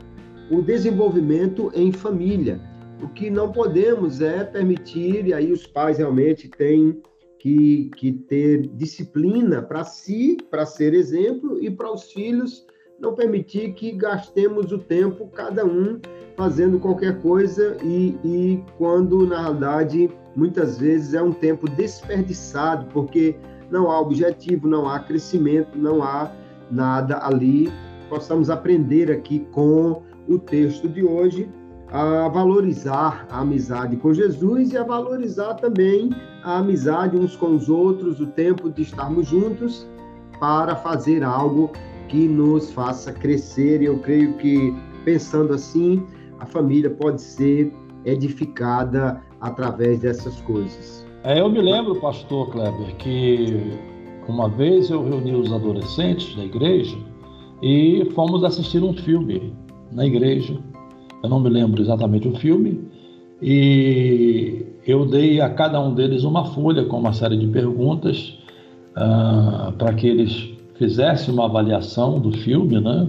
[0.49, 2.61] o desenvolvimento em família.
[3.01, 7.01] O que não podemos é permitir, e aí os pais realmente têm
[7.37, 12.65] que, que ter disciplina para si, para ser exemplo, e para os filhos
[12.99, 15.99] não permitir que gastemos o tempo, cada um
[16.35, 23.35] fazendo qualquer coisa, e, e quando, na realidade, muitas vezes é um tempo desperdiçado, porque
[23.69, 26.31] não há objetivo, não há crescimento, não há
[26.71, 27.71] nada ali.
[28.09, 31.49] Possamos aprender aqui com o texto de hoje
[31.89, 36.09] a valorizar a amizade com Jesus e a valorizar também
[36.43, 39.87] a amizade uns com os outros, o tempo de estarmos juntos
[40.39, 41.71] para fazer algo
[42.07, 43.81] que nos faça crescer.
[43.81, 46.05] Eu creio que, pensando assim,
[46.39, 47.73] a família pode ser
[48.05, 51.06] edificada através dessas coisas.
[51.27, 53.47] É, eu me lembro, pastor Kleber, que
[54.29, 56.95] uma vez eu reuni os adolescentes da igreja
[57.61, 59.53] e fomos assistir um filme
[59.91, 60.57] na igreja.
[61.21, 62.79] Eu não me lembro exatamente o filme.
[63.41, 68.39] E eu dei a cada um deles uma folha com uma série de perguntas
[68.95, 73.05] uh, para que eles fizessem uma avaliação do filme, né?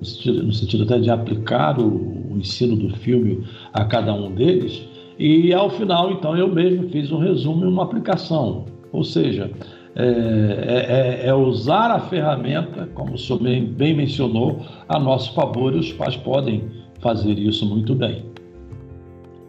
[0.00, 4.34] no, sentido, no sentido até de aplicar o, o ensino do filme a cada um
[4.34, 4.82] deles.
[5.18, 8.64] E ao final, então, eu mesmo fiz um resumo e uma aplicação.
[8.92, 9.50] Ou seja,
[9.96, 15.32] é, é, é, é usar a ferramenta, como o senhor bem, bem mencionou, a nosso
[15.34, 16.64] favor e os pais podem
[17.00, 18.24] fazer isso muito bem.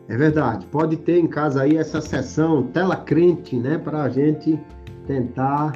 [0.08, 0.66] É verdade.
[0.68, 4.60] Pode ter em casa aí essa sessão tela crente, né, para a gente
[5.08, 5.74] tentar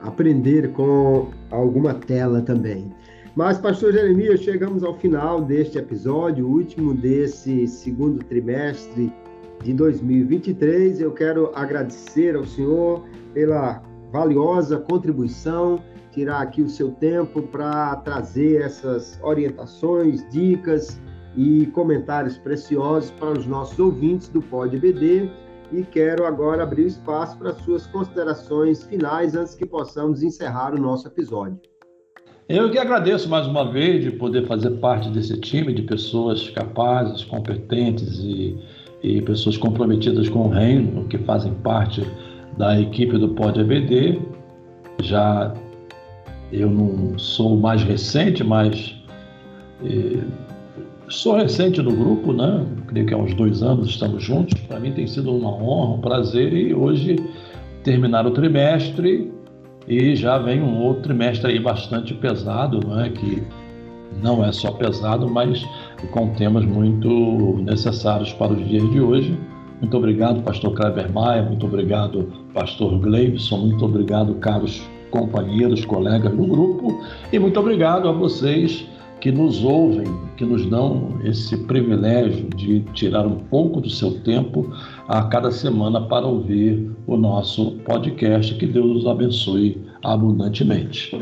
[0.00, 2.92] aprender com alguma tela também.
[3.40, 9.10] Mas, Pastor Jeremias, chegamos ao final deste episódio, último desse segundo trimestre
[9.64, 11.00] de 2023.
[11.00, 13.82] Eu quero agradecer ao Senhor pela
[14.12, 21.00] valiosa contribuição, tirar aqui o seu tempo para trazer essas orientações, dicas
[21.34, 25.30] e comentários preciosos para os nossos ouvintes do Pod BD.
[25.72, 31.08] E quero agora abrir espaço para suas considerações finais antes que possamos encerrar o nosso
[31.08, 31.69] episódio.
[32.52, 37.22] Eu que agradeço mais uma vez de poder fazer parte desse time de pessoas capazes,
[37.22, 38.58] competentes e,
[39.04, 42.04] e pessoas comprometidas com o reino, que fazem parte
[42.58, 44.20] da equipe do Pod ABD.
[45.00, 45.54] Já
[46.50, 49.00] eu não sou mais recente, mas
[51.08, 52.66] sou recente no grupo, né?
[52.88, 54.60] Creio que há uns dois anos estamos juntos.
[54.62, 57.14] Para mim tem sido uma honra, um prazer e hoje
[57.84, 59.38] terminar o trimestre
[59.88, 63.10] e já vem um outro trimestre aí bastante pesado, não é?
[63.10, 63.42] Que
[64.22, 65.64] não é só pesado, mas
[66.10, 69.38] com temas muito necessários para os dias de hoje.
[69.80, 76.46] Muito obrigado, pastor Kleber Maia, muito obrigado, pastor Gleibson, muito obrigado, caros companheiros, colegas do
[76.46, 77.00] grupo,
[77.32, 78.86] e muito obrigado a vocês
[79.20, 80.06] que nos ouvem,
[80.36, 84.72] que nos dão esse privilégio de tirar um pouco do seu tempo
[85.06, 88.54] a cada semana para ouvir o nosso podcast.
[88.54, 91.16] Que Deus nos abençoe abundantemente.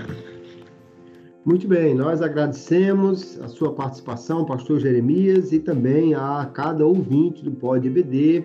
[1.45, 7.51] Muito bem, nós agradecemos a sua participação, pastor Jeremias, e também a cada ouvinte do
[7.51, 8.45] Pod EBD,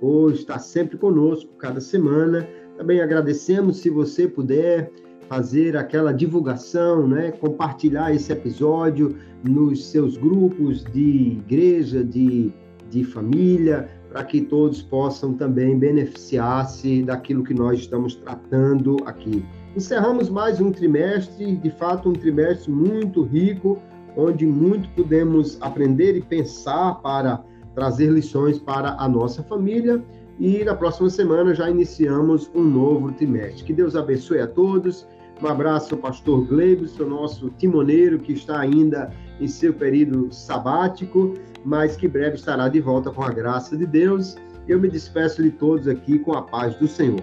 [0.00, 2.46] por estar sempre conosco cada semana.
[2.76, 4.90] Também agradecemos se você puder
[5.32, 7.30] fazer aquela divulgação, né?
[7.30, 12.52] compartilhar esse episódio nos seus grupos de igreja, de,
[12.90, 19.42] de família, para que todos possam também beneficiar-se daquilo que nós estamos tratando aqui.
[19.74, 23.78] Encerramos mais um trimestre, de fato, um trimestre muito rico,
[24.14, 27.42] onde muito podemos aprender e pensar para
[27.74, 30.04] trazer lições para a nossa família.
[30.38, 33.64] E na próxima semana já iniciamos um novo trimestre.
[33.64, 35.06] Que Deus abençoe a todos
[35.42, 41.34] Um abraço ao pastor Gleibson, nosso timoneiro, que está ainda em seu período sabático,
[41.64, 44.36] mas que breve estará de volta com a graça de Deus.
[44.68, 47.20] Eu me despeço de todos aqui com a paz do Senhor.